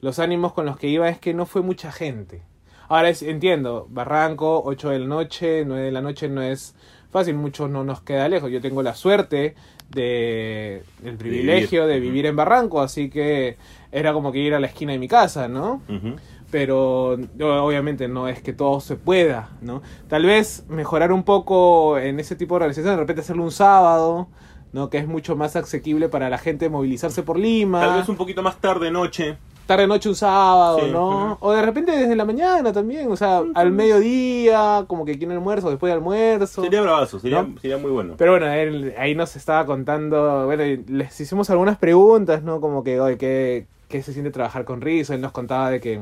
[0.00, 2.42] los ánimos con los que iba, es que no fue mucha gente.
[2.88, 6.74] Ahora es, entiendo, Barranco, 8 de la noche, 9 de la noche no es
[7.10, 8.50] fácil, muchos no nos queda lejos.
[8.50, 9.54] Yo tengo la suerte
[9.90, 13.56] de el privilegio de vivir en Barranco, así que
[13.92, 15.82] era como que ir a la esquina de mi casa, ¿no?
[15.88, 16.16] Ujú.
[16.50, 19.82] pero no, obviamente no es que todo se pueda, ¿no?
[20.08, 24.28] Tal vez mejorar un poco en ese tipo de organización, de repente hacerlo un sábado,
[24.72, 24.90] ¿no?
[24.90, 27.80] Que es mucho más asequible para la gente movilizarse por Lima.
[27.80, 29.38] Tal vez un poquito más tarde noche.
[29.66, 31.36] Tarde noche un sábado, Sí, ¿no?
[31.40, 35.70] O de repente desde la mañana también, o sea, al mediodía, como que quieren almuerzo,
[35.70, 36.62] después de almuerzo.
[36.62, 37.58] Sería bravazo, sería, ¿No?
[37.60, 38.14] sería muy bueno.
[38.16, 42.60] Pero bueno, él ahí nos estaba contando, bueno, y les hicimos algunas preguntas, ¿no?
[42.60, 45.14] Como que, oye, ¿qué, qué se siente trabajar con Rizzo?
[45.14, 45.96] Él nos contaba de que,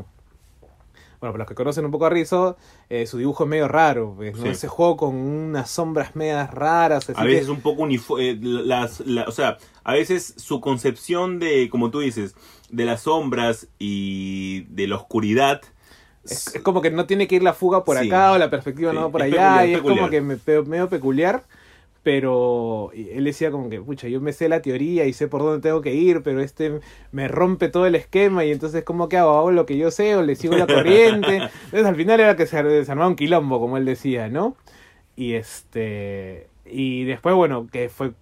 [1.21, 2.57] bueno, para los que conocen un poco a Rizzo,
[2.91, 4.43] eh, su dibujo es medio raro, pues, ¿no?
[4.43, 4.49] Sí.
[4.51, 9.01] Ese juego con unas sombras medias raras, así a que- veces un poco uniforme, las,
[9.01, 12.35] la- o sea, a veces su concepción de, como tú dices,
[12.77, 15.63] de las sombras y de la oscuridad.
[16.25, 18.07] Es, es como que no tiene que ir la fuga por Sí.
[18.09, 19.99] acá o la perspectiva Sí, no por allá peculiar, y es peculiar.
[19.99, 21.45] como que me, medio peculiar
[22.03, 25.63] pero él decía como que pucha yo me sé la teoría y sé por dónde
[25.67, 26.81] tengo que ir pero este
[27.13, 30.15] me rompe todo el esquema y entonces cómo que hago hago lo que yo sé
[30.17, 33.79] o le sigo la corriente entonces al final era que se desarmaba un quilombo como
[33.79, 34.55] él decía no
[35.17, 38.13] y este y después bueno que fue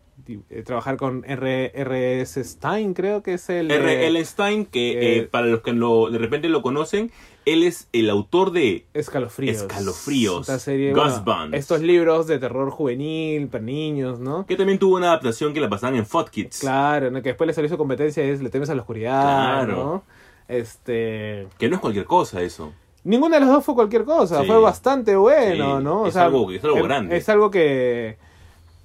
[0.65, 1.73] trabajar con R.
[1.75, 2.43] R.S.
[2.45, 4.07] Stein creo que es el R.
[4.19, 4.25] eh.
[4.25, 7.11] Stein, que eh, eh, para los que lo, de repente lo conocen,
[7.45, 9.57] él es el autor de Escalofríos.
[9.63, 11.25] Escalofríos, Esta serie, Goosebumps.
[11.25, 14.47] bueno, estos libros de terror juvenil para niños, ¿no?
[14.47, 16.61] que también tuvo una adaptación que la pasaban en Fot Kids.
[16.61, 17.21] Claro, ¿no?
[17.23, 19.77] que después le salió su competencia es Le temes a la oscuridad, Claro.
[19.77, 20.03] ¿no?
[20.49, 21.49] Este...
[21.59, 22.73] Que no es cualquier cosa eso.
[23.05, 24.47] Ninguna de las dos fue cualquier cosa, Sí.
[24.47, 26.07] fue bastante bueno, Sí, ¿no?
[26.07, 27.17] es algo- es algo grande.
[27.17, 28.17] Es algo que,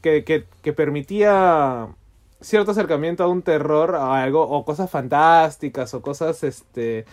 [0.01, 1.87] que, que, que permitía
[2.41, 7.05] cierto acercamiento a un terror, a algo, o cosas fantásticas, o cosas, este...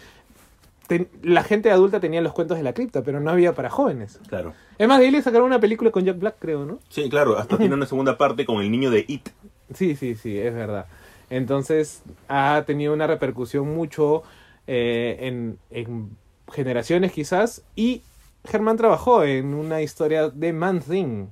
[0.87, 4.21] ten- la gente adulta tenía los cuentos de la cripta, pero no había para jóvenes.
[4.29, 4.53] Claro.
[4.77, 6.79] Es más, de ahí le sacaron una película con Jack Black, creo, ¿no?
[6.89, 9.31] Sí, claro, hasta tiene una segunda parte con el niño de It.
[9.73, 10.87] Sí, sí, sí, es verdad.
[11.31, 14.25] Entonces ha tenido una repercusión mucho
[14.67, 16.11] eh, en, en
[16.53, 17.63] generaciones quizás.
[17.75, 18.03] Y
[18.45, 21.29] Germán trabajó en una historia de Man Thing,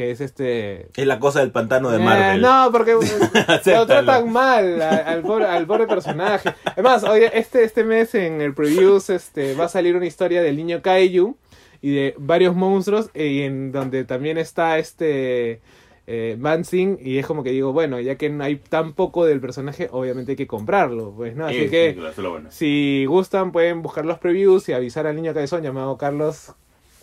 [0.00, 0.88] que es este...
[0.96, 2.40] Es la cosa del pantano de Eh, Marvel.
[2.40, 3.86] no, porque lo Acéptalo.
[3.86, 6.54] tratan mal a- al, pobre, al pobre personaje.
[6.64, 10.56] Además, oye, este, este mes en el previews este, va a salir una historia del
[10.56, 11.36] niño Kaiju
[11.82, 15.60] y de varios monstruos, y en donde también está este
[16.06, 19.40] eh, Mansing, y es como que digo, bueno, ya que no hay tan poco del
[19.40, 21.46] personaje, obviamente hay que comprarlo, pues, ¿no?
[21.46, 22.48] Así Sí, que sí, lo bueno.
[22.50, 26.52] si gustan pueden buscar los previews y avisar al niño cabezón llamado Carlos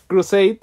[0.08, 0.60] Crusade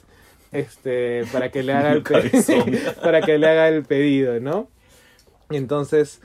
[0.52, 2.72] este para que le haga el pe- Cabezón.
[3.04, 4.68] para que le haga el pedido, ¿no?
[5.50, 6.22] Entonces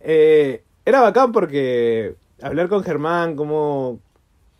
[0.00, 4.00] eh, era bacán porque hablar con Germán como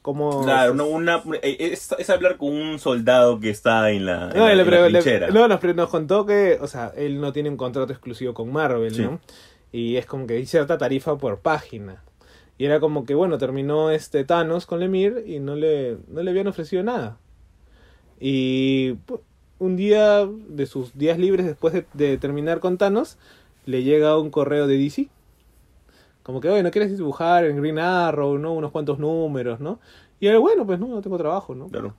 [0.02, 4.30] como Claro, no, una, eh, es, es hablar con un soldado que está en la,
[4.30, 6.92] en No, la- y le en la le- no, nos, nos contó que, o sea,
[6.96, 9.02] él no tiene un contrato exclusivo con Marvel, Sí.
[9.02, 9.20] ¿no?
[9.70, 12.02] Y es como que hay cierta tarifa por página.
[12.56, 16.30] Y era como que, bueno, terminó este Thanos con Lemir y no le, no le
[16.30, 17.18] habían ofrecido nada.
[18.20, 18.96] Y
[19.58, 23.18] un día de sus días libres después de, de terminar con Thanos,
[23.66, 25.08] le llega un correo de DC.
[26.22, 28.52] Como que, oye, ¿no quieres dibujar en Green Arrow, no?
[28.52, 29.78] Unos cuantos números, ¿no?
[30.20, 31.68] Y él, bueno, pues no, no tengo trabajo, ¿no?
[31.68, 31.94] Claro.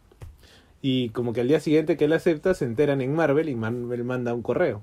[0.81, 4.03] Y como que al día siguiente que él acepta, se enteran en Marvel y Marvel
[4.03, 4.81] manda un correo.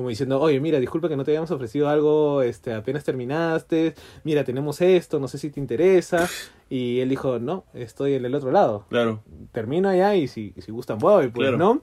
[0.00, 3.94] Como diciendo, oye, mira, disculpa que no te habíamos ofrecido algo, este, apenas terminaste,
[4.24, 6.26] mira, tenemos esto, no sé si te interesa.
[6.70, 8.86] Y él dijo, no, estoy en el otro lado.
[8.88, 9.20] Claro.
[9.52, 11.58] Termino allá y si, si gustan voy, pues, Claro.
[11.58, 11.82] ¿no?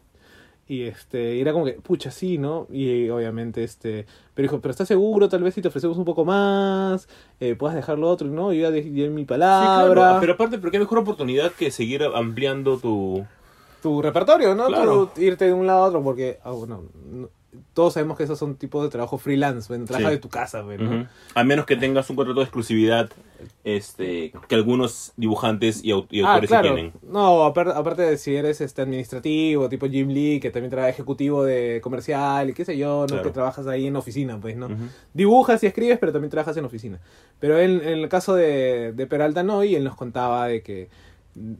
[0.67, 2.65] Y este, y era como que, pucha, sí, ¿no?
[2.71, 5.29] Y obviamente, este, pero dijo, pero ¿estás seguro?
[5.29, 7.07] Tal vez si te ofrecemos un poco más,
[7.39, 8.51] eh, puedas dejar lo otro, ¿no?
[8.51, 9.93] Yo ya di mi Sí, palabra.
[9.93, 10.17] claro.
[10.21, 13.23] Pero aparte, ¿pero qué mejor oportunidad que seguir ampliando tu...
[13.83, 14.65] tu repertorio, ¿no?
[14.67, 15.11] Claro.
[15.13, 17.29] Tú irte de un lado a otro, porque, ah, bueno, no-
[17.73, 20.15] todos sabemos que esos son tipos de trabajo freelance, bueno, trabaja Sí.
[20.15, 20.63] de tu casa.
[21.33, 23.09] A menos que tengas un contrato de exclusividad
[23.63, 26.73] este, que algunos dibujantes y, au- y Ah, autores sí claro.
[26.75, 26.93] tienen.
[27.03, 31.43] No, aparte, aparte de si eres este administrativo, tipo Jim Lee, que también trabaja ejecutivo
[31.43, 33.07] de comercial y qué sé yo, ¿no?
[33.07, 33.23] Claro.
[33.23, 34.69] Que trabajas ahí en oficina, pues, ¿no?
[35.13, 36.99] Dibujas y escribes, pero también trabajas en oficina.
[37.39, 40.89] Pero en, en el caso de, de Peralta no, y él nos contaba de que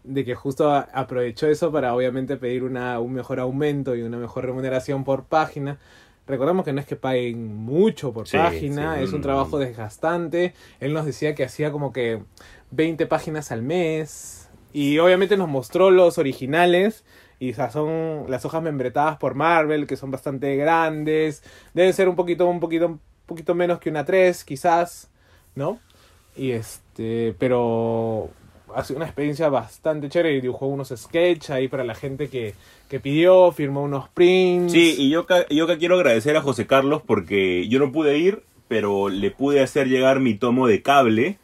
[0.04, 4.46] de que justo aprovechó eso para obviamente pedir una, un mejor aumento y una mejor
[4.46, 5.78] remuneración por página.
[6.26, 9.24] Recordamos que no es que paguen mucho por Sí, página, sí, es un mm.
[9.24, 10.54] trabajo desgastante.
[10.80, 12.22] Él nos decía que hacía como que
[12.72, 14.50] 20 páginas al mes.
[14.74, 17.06] Y obviamente nos mostró los originales.
[17.40, 21.44] Y o sea, son las hojas membretadas por Marvel, que son bastante grandes.
[21.74, 25.10] Deben ser un poquito, un poquito, un poquito menos que una 3, quizás,
[25.56, 25.80] ¿no?
[26.36, 28.32] Y este, pero
[28.74, 30.36] ha sido una experiencia bastante chévere.
[30.36, 32.54] Y dibujó unos sketches ahí para la gente que,
[32.90, 34.74] que pidió, firmó unos prints.
[34.74, 39.10] Sí, y yo, yo quiero agradecer a José Carlos porque yo no pude ir, pero
[39.10, 41.38] le pude hacer llegar mi tomo de cable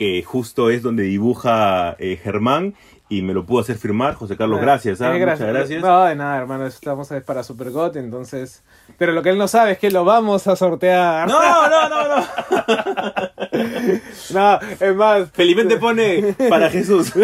[0.00, 2.74] que justo es donde dibuja eh, Germán
[3.10, 4.14] y me lo pudo hacer firmar.
[4.14, 5.02] José Carlos, gracias.
[5.02, 5.14] ¿ah?
[5.14, 5.82] Eh, Muchas gracias.
[5.82, 6.64] No, de nada, hermano.
[6.64, 8.62] Estamos es para Supergot, entonces.
[8.96, 11.28] Pero lo que él no sabe es que lo vamos a sortear.
[11.28, 11.38] No,
[11.68, 12.24] no, no, no.
[14.32, 15.30] No, es más.
[15.32, 17.12] Felizmente pone para Jesús.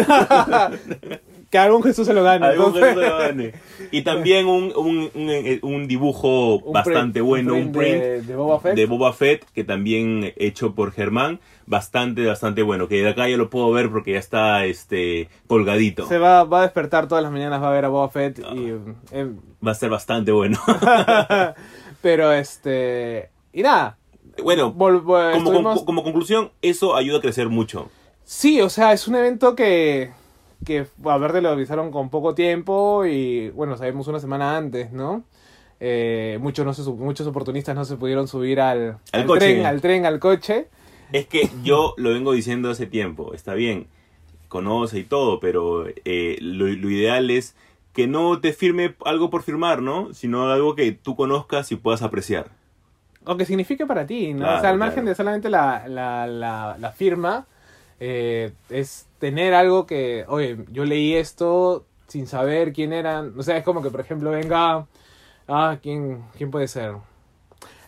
[1.49, 2.45] que algún Jesús se lo gane.
[2.45, 3.53] Algún entonces- Jesús lo gane.
[3.91, 8.21] Y también un, un, un, eh, un dibujo un bastante print- bueno, un print de,
[8.21, 8.75] de Boba Fett.
[8.75, 12.87] de Boba Fett, que también hecho por Germán, bastante, bastante bueno.
[12.87, 16.07] Que de acá ya lo puedo ver porque ya está este colgadito.
[16.07, 18.73] Se va, va a despertar todas las mañanas, va a ver a Boba Fett y.
[19.11, 19.27] eh,
[19.65, 20.59] Va a ser bastante bueno.
[22.01, 23.29] pero este.
[23.53, 23.97] Y nada.
[24.43, 27.89] bueno, vol- vol- como, estuvimos- con- como conclusión, eso ayuda a crecer mucho.
[28.23, 30.11] Sí, o sea, es un evento que,
[30.65, 35.23] que a ver, lo avisaron con poco tiempo y bueno, sabemos una semana antes, ¿no?
[35.79, 39.39] Eh, muchos, no se, muchos oportunistas no se pudieron subir al, Al coche.
[39.39, 40.67] tren, al tren, al coche.
[41.13, 43.87] Es que yo lo vengo diciendo hace tiempo, está bien,
[44.47, 47.55] conoce y todo, pero eh, lo, lo ideal es
[47.93, 50.13] que no te firme algo por firmar, ¿no?
[50.13, 52.49] Sino algo que tú conozcas y puedas apreciar.
[53.25, 54.39] O que signifique para ti, ¿no?
[54.39, 57.45] Claro, o sea, al margen de solamente la, la, la, la firma,
[57.99, 63.33] eh, es tener algo que, oye, yo leí esto sin saber quién eran.
[63.37, 64.85] O sea, es como que, por ejemplo, venga.
[65.47, 66.93] Ah, ¿quién, quién puede ser?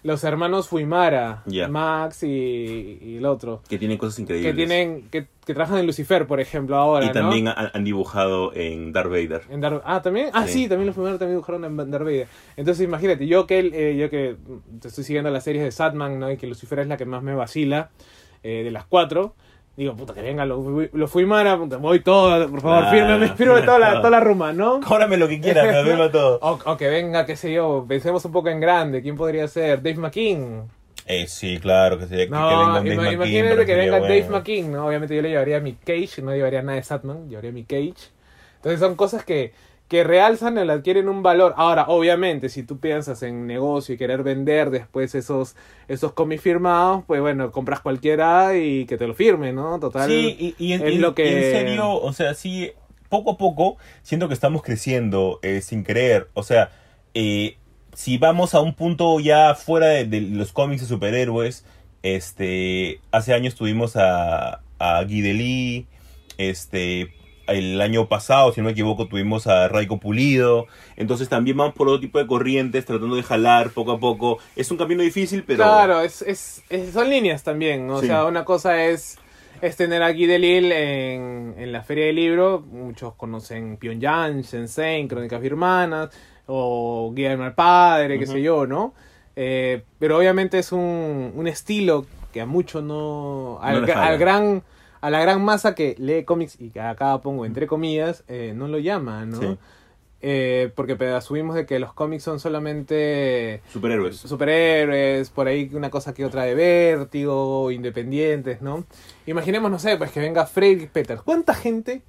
[0.01, 1.43] Los hermanos Fuimara.
[1.69, 3.61] Max y, y el otro.
[3.67, 4.49] Que tienen cosas increíbles.
[4.51, 7.13] Que tienen, que, que trabajan en Lucifer, por ejemplo, ahora, Y ¿no?
[7.13, 9.41] también han, han dibujado en Darth Vader.
[9.49, 10.29] En Darth- ah, también.
[10.31, 10.53] Ah, Sí.
[10.63, 12.27] sí, también los primeros también dibujaron en Darth Vader.
[12.55, 14.37] Entonces, imagínate, yo que eh, yo que
[14.79, 16.31] te estoy siguiendo las series de Satman, ¿no?
[16.31, 17.89] Y que Lucifer es la que más me vacila
[18.41, 19.35] eh, de las cuatro.
[19.79, 20.61] Digo, puta, que venga, lo,
[20.91, 24.19] lo fui mara, puta, voy todo, por favor, Ah, fírmame, fírmame toda la, toda la
[24.19, 24.81] ruma, ¿no?
[24.81, 26.37] Cóbrame lo que quieras, me firma todo.
[26.41, 29.81] O, o que venga, qué sé yo, pensemos un poco en grande, ¿quién podría ser?
[29.81, 30.65] Dave McKean.
[31.05, 34.85] Eh, sí, claro, que que, No, que venga Dave McKean, imagínate que Dave ¿no?
[34.85, 37.63] Obviamente yo le llevaría a mi Cage, no llevaría nada de Satman, llevaría a mi
[37.63, 38.11] Cage.
[38.57, 39.53] Entonces son cosas que,
[39.89, 41.53] que realzan le adquieren un valor.
[41.57, 45.55] Ahora, obviamente, si tú piensas en negocio y querer vender después esos,
[45.89, 49.79] esos cómics firmados, pues bueno, compras cualquiera y que te lo firme, ¿no?
[49.79, 50.07] Total.
[50.09, 52.71] Sí, y, y en, es y- lo que- en serio, o sea, sí,
[53.09, 56.29] poco a poco siento que estamos creciendo eh, sin creer.
[56.35, 56.71] O sea,
[57.15, 57.57] eh,
[57.95, 61.65] si vamos a un punto ya fuera de, de los cómics de superhéroes,
[62.03, 65.85] este, hace años tuvimos a, a Guy Delis,
[66.37, 67.11] este,
[67.51, 70.67] el año pasado, si no me equivoco, tuvimos a Raiko Pulido.
[70.95, 74.39] Entonces también vamos por otro tipo de corrientes, tratando de jalar poco a poco.
[74.55, 75.63] Es un camino difícil, pero...
[75.63, 77.95] Claro, es, es, es- son líneas también, ¿no?
[77.95, 79.17] O sea, una cosa es,
[79.61, 82.61] es tener aquí de Lille en, en la Feria del Libro.
[82.71, 86.09] Muchos conocen Pyongyang, Shenzhen, Crónicas Birmanas,
[86.47, 88.93] o Guillermo el Padre, qué sé yo, ¿no?
[89.35, 93.59] Eh, pero obviamente es un, un estilo que a muchos no...
[93.61, 94.63] Al, No al gran...
[95.01, 98.67] A la gran masa que lee cómics y que acá pongo entre comillas, eh, no
[98.67, 99.39] lo llama, ¿no?
[99.39, 99.57] Sí.
[100.21, 104.17] Eh, porque asumimos de que los cómics son solamente Superhéroes.
[104.17, 108.83] superhéroes, por ahí una cosa que otra de vértigo, independientes, ¿no?
[109.25, 111.21] Imaginemos, no sé, pues que venga Frederick Peters.
[111.21, 112.01] ¿Cuánta gente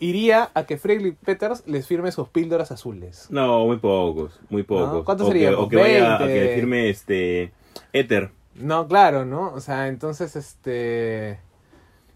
[0.00, 3.28] iría a que Frederick Peters les firme sus píldoras azules?
[3.30, 5.04] No, muy pocos, muy pocos.
[5.04, 5.54] ¿Cuántos O que- serían?
[5.54, 6.34] O que, vaya a 20.
[6.48, 7.52] que firme este
[7.92, 8.30] Ether.
[8.56, 9.52] No, claro, ¿no?
[9.54, 11.38] O sea, entonces, este...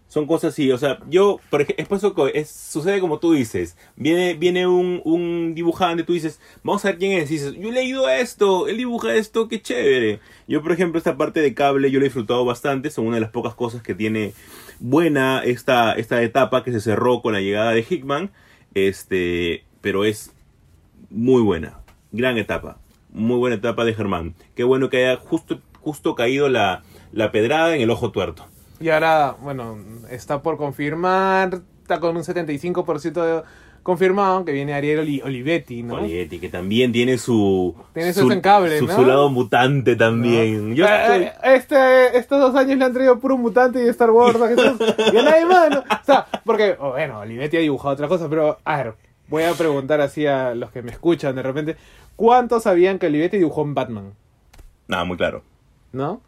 [0.09, 3.77] Son cosas así, o sea, yo, por ejemplo, es es- sucede como tú dices.
[3.95, 7.29] Viene, viene un, un dibujante, tú dices, vamos a ver quién es.
[7.29, 10.19] Y dices, yo he leído esto, él dibuja esto, qué chévere.
[10.47, 12.89] Yo, por ejemplo, esta parte de cable yo lo he disfrutado bastante.
[12.89, 14.33] Son una de las pocas cosas que tiene
[14.79, 18.31] buena esta, esta etapa que se cerró con la llegada de Hickman.
[18.73, 20.33] Este, pero es
[21.11, 21.79] muy buena.
[22.11, 22.79] Gran etapa.
[23.11, 24.33] Muy buena etapa de Germán.
[24.55, 28.47] Qué bueno que haya justo, justo caído la, la pedrada en el ojo tuerto.
[28.79, 29.77] Y ahora, bueno,
[30.09, 33.43] está por confirmar, está con un 75% de-
[33.83, 35.95] confirmado que viene Ariel Oli- Olivetti, ¿no?
[35.95, 37.73] Olivetti, que también tiene su.
[37.93, 38.95] Tiene su encable, su, ¿no?
[38.95, 40.75] su lado mutante también.
[40.75, 44.39] Yo estoy- Eh, este, estos dos años le han traído puro mutante y Star Wars
[44.41, 44.79] a Jesús,
[45.13, 45.79] y a nadie más, ¿no?
[45.79, 48.93] O sea, porque, oh, bueno, Olivetti ha dibujado otra cosa, pero, a ver,
[49.27, 51.75] voy a preguntar así a los que me escuchan de repente,
[52.15, 54.13] ¿cuántos sabían que Olivetti dibujó en Batman?
[54.87, 55.41] Nada, muy claro.
[55.93, 56.21] ¿No?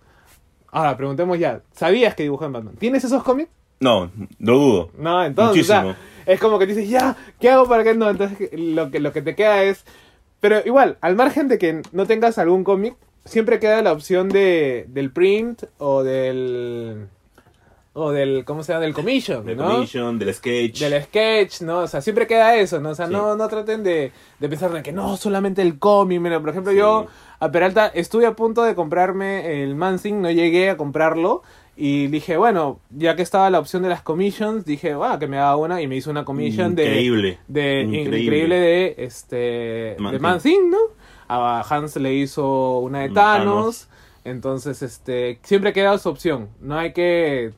[0.71, 2.75] Ahora, preguntemos ya, ¿sabías que dibujó en Batman?
[2.77, 3.49] ¿Tienes esos cómics?
[3.79, 4.89] No, lo dudo.
[4.97, 8.09] No, entonces, o sea, es como que dices, ya, ¿qué hago para que no?
[8.09, 9.83] Entonces, lo que, lo que te queda es.
[10.39, 12.95] Pero igual, al margen de que no tengas algún cómic,
[13.25, 17.07] siempre queda la opción de, del print o del.
[17.93, 18.85] O del, ¿cómo se llama?
[18.85, 19.65] Del commission, Del ¿no?
[19.69, 20.79] commission, del sketch.
[20.79, 21.79] Del sketch, ¿no?
[21.79, 22.91] O sea, siempre queda eso, ¿no?
[22.91, 23.11] O sea, Sí.
[23.13, 26.21] no, no traten de, de pensar de que no, solamente el cómic.
[26.21, 26.77] Mira, por ejemplo, Sí.
[26.77, 27.07] yo
[27.41, 31.41] a Peralta estuve a punto de comprarme el Mansing, no llegué a comprarlo.
[31.75, 35.37] Y dije, bueno, ya que estaba la opción de las commissions, dije, va, que me
[35.39, 35.81] haga una.
[35.81, 37.39] Y me hizo una commission Increíble.
[37.47, 37.61] de.
[37.61, 38.19] de Increíble.
[38.21, 38.55] increíble.
[38.59, 39.35] de este.
[39.35, 40.19] De Thing.
[40.21, 40.77] Man Thing, ¿no?
[41.27, 43.45] A Hans le hizo una de Mm, Thanos.
[43.45, 43.87] Thanos.
[44.23, 45.39] Entonces, este.
[45.43, 46.49] Siempre queda su opción.
[46.59, 47.53] No hay que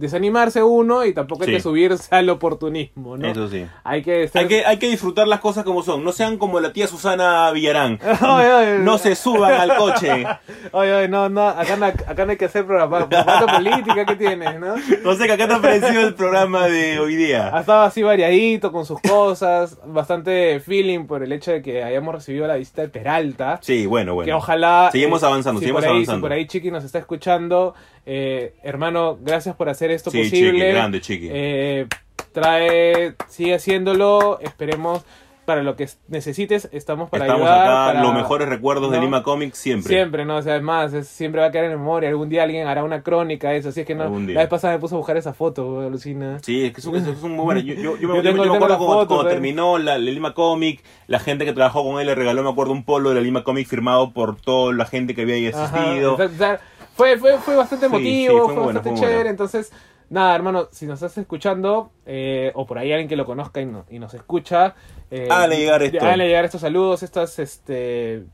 [0.00, 1.54] desanimarse uno y tampoco hay Sí.
[1.56, 3.28] que subirse al oportunismo, ¿no?
[3.28, 3.66] Eso sí.
[3.84, 6.02] Hay que Hay que, hay que disfrutar las cosas como son.
[6.04, 7.98] No sean como la tía Susana Villarán.
[8.80, 10.24] No se suban al coche.
[10.72, 14.74] Oye, no, no, acá no, acá no hay que hacer programa, política que tienes, ¿no?
[15.04, 17.58] No sé, ¿qué te ha parecido el programa de hoy Ha día?
[17.60, 22.46] estado así variadito con sus cosas, bastante feeling por el hecho de que hayamos recibido
[22.46, 23.58] la visita de Peralta.
[23.62, 24.36] Sí, bueno, Que bueno.
[24.38, 24.88] ojalá.
[24.92, 26.18] Seguimos eh, avanzando, si seguimos por ahí, avanzando.
[26.18, 27.74] Si por ahí Chiqui nos está escuchando,
[28.06, 30.52] eh, hermano, gracias por hacer esto Sí, posible.
[30.60, 31.28] Chiqui, grande, Chiqui.
[31.30, 31.86] Eh,
[32.32, 35.04] trae, sigue haciéndolo, esperemos.
[35.46, 37.62] Para lo que necesites, estamos para Estamos ayudar.
[37.66, 39.00] acá, para- los mejores recuerdos de.
[39.00, 39.92] Lima Comics siempre.
[39.92, 40.36] Siempre, ¿no?
[40.36, 42.08] O sea, es más, es- siempre va a quedar en memoria.
[42.08, 43.70] Algún día alguien hará una crónica de eso.
[43.70, 44.04] Así es que no.
[44.28, 46.38] La vez pasada me puse a buscar esa foto, alucina.
[46.42, 47.64] Sí, es que son, son- son muy buenas.
[47.64, 49.98] Yo, yo, yo me, Yo yo me- tengo- yo me tengo acuerdo cuando, terminó la,
[49.98, 53.08] la Lima Comic, la gente que trabajó con él le regaló, me acuerdo, un polo
[53.08, 56.12] de la Lima Comic firmado por toda la gente que había ahí Ajá, asistido.
[56.12, 56.60] exacto, o sea,
[56.94, 59.16] fue, fue, fue bastante emotivo, sí, fue fue, muy bueno, bastante chévere.
[59.16, 59.30] bueno.
[59.30, 59.72] Entonces,
[60.10, 63.66] nada, hermano, si nos estás escuchando, eh, o por ahí alguien que lo conozca y,
[63.66, 64.74] no- y nos escucha,
[65.10, 65.98] eh, Háganle llegar esto.
[66.04, 68.24] háganle llegar estos saludos, estas este,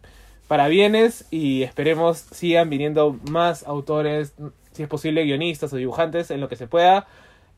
[0.49, 4.35] parabienes, y esperemos sigan viniendo más autores,
[4.73, 7.07] si es posible, guionistas o dibujantes, en lo que se pueda.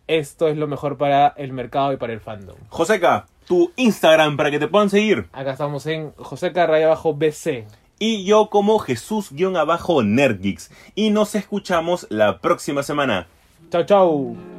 [0.07, 2.57] Esto es lo mejor para el mercado y para el fandom.
[2.71, 5.27] Joseca, tu Instagram para que te puedan seguir.
[5.33, 7.67] Acá estamos en Joseca Raya Abajo BC.
[7.99, 10.71] Y yo como Jesús-Nerdgeeks.
[10.95, 13.27] Y nos escuchamos la próxima semana.
[13.71, 14.58] Chau, chau.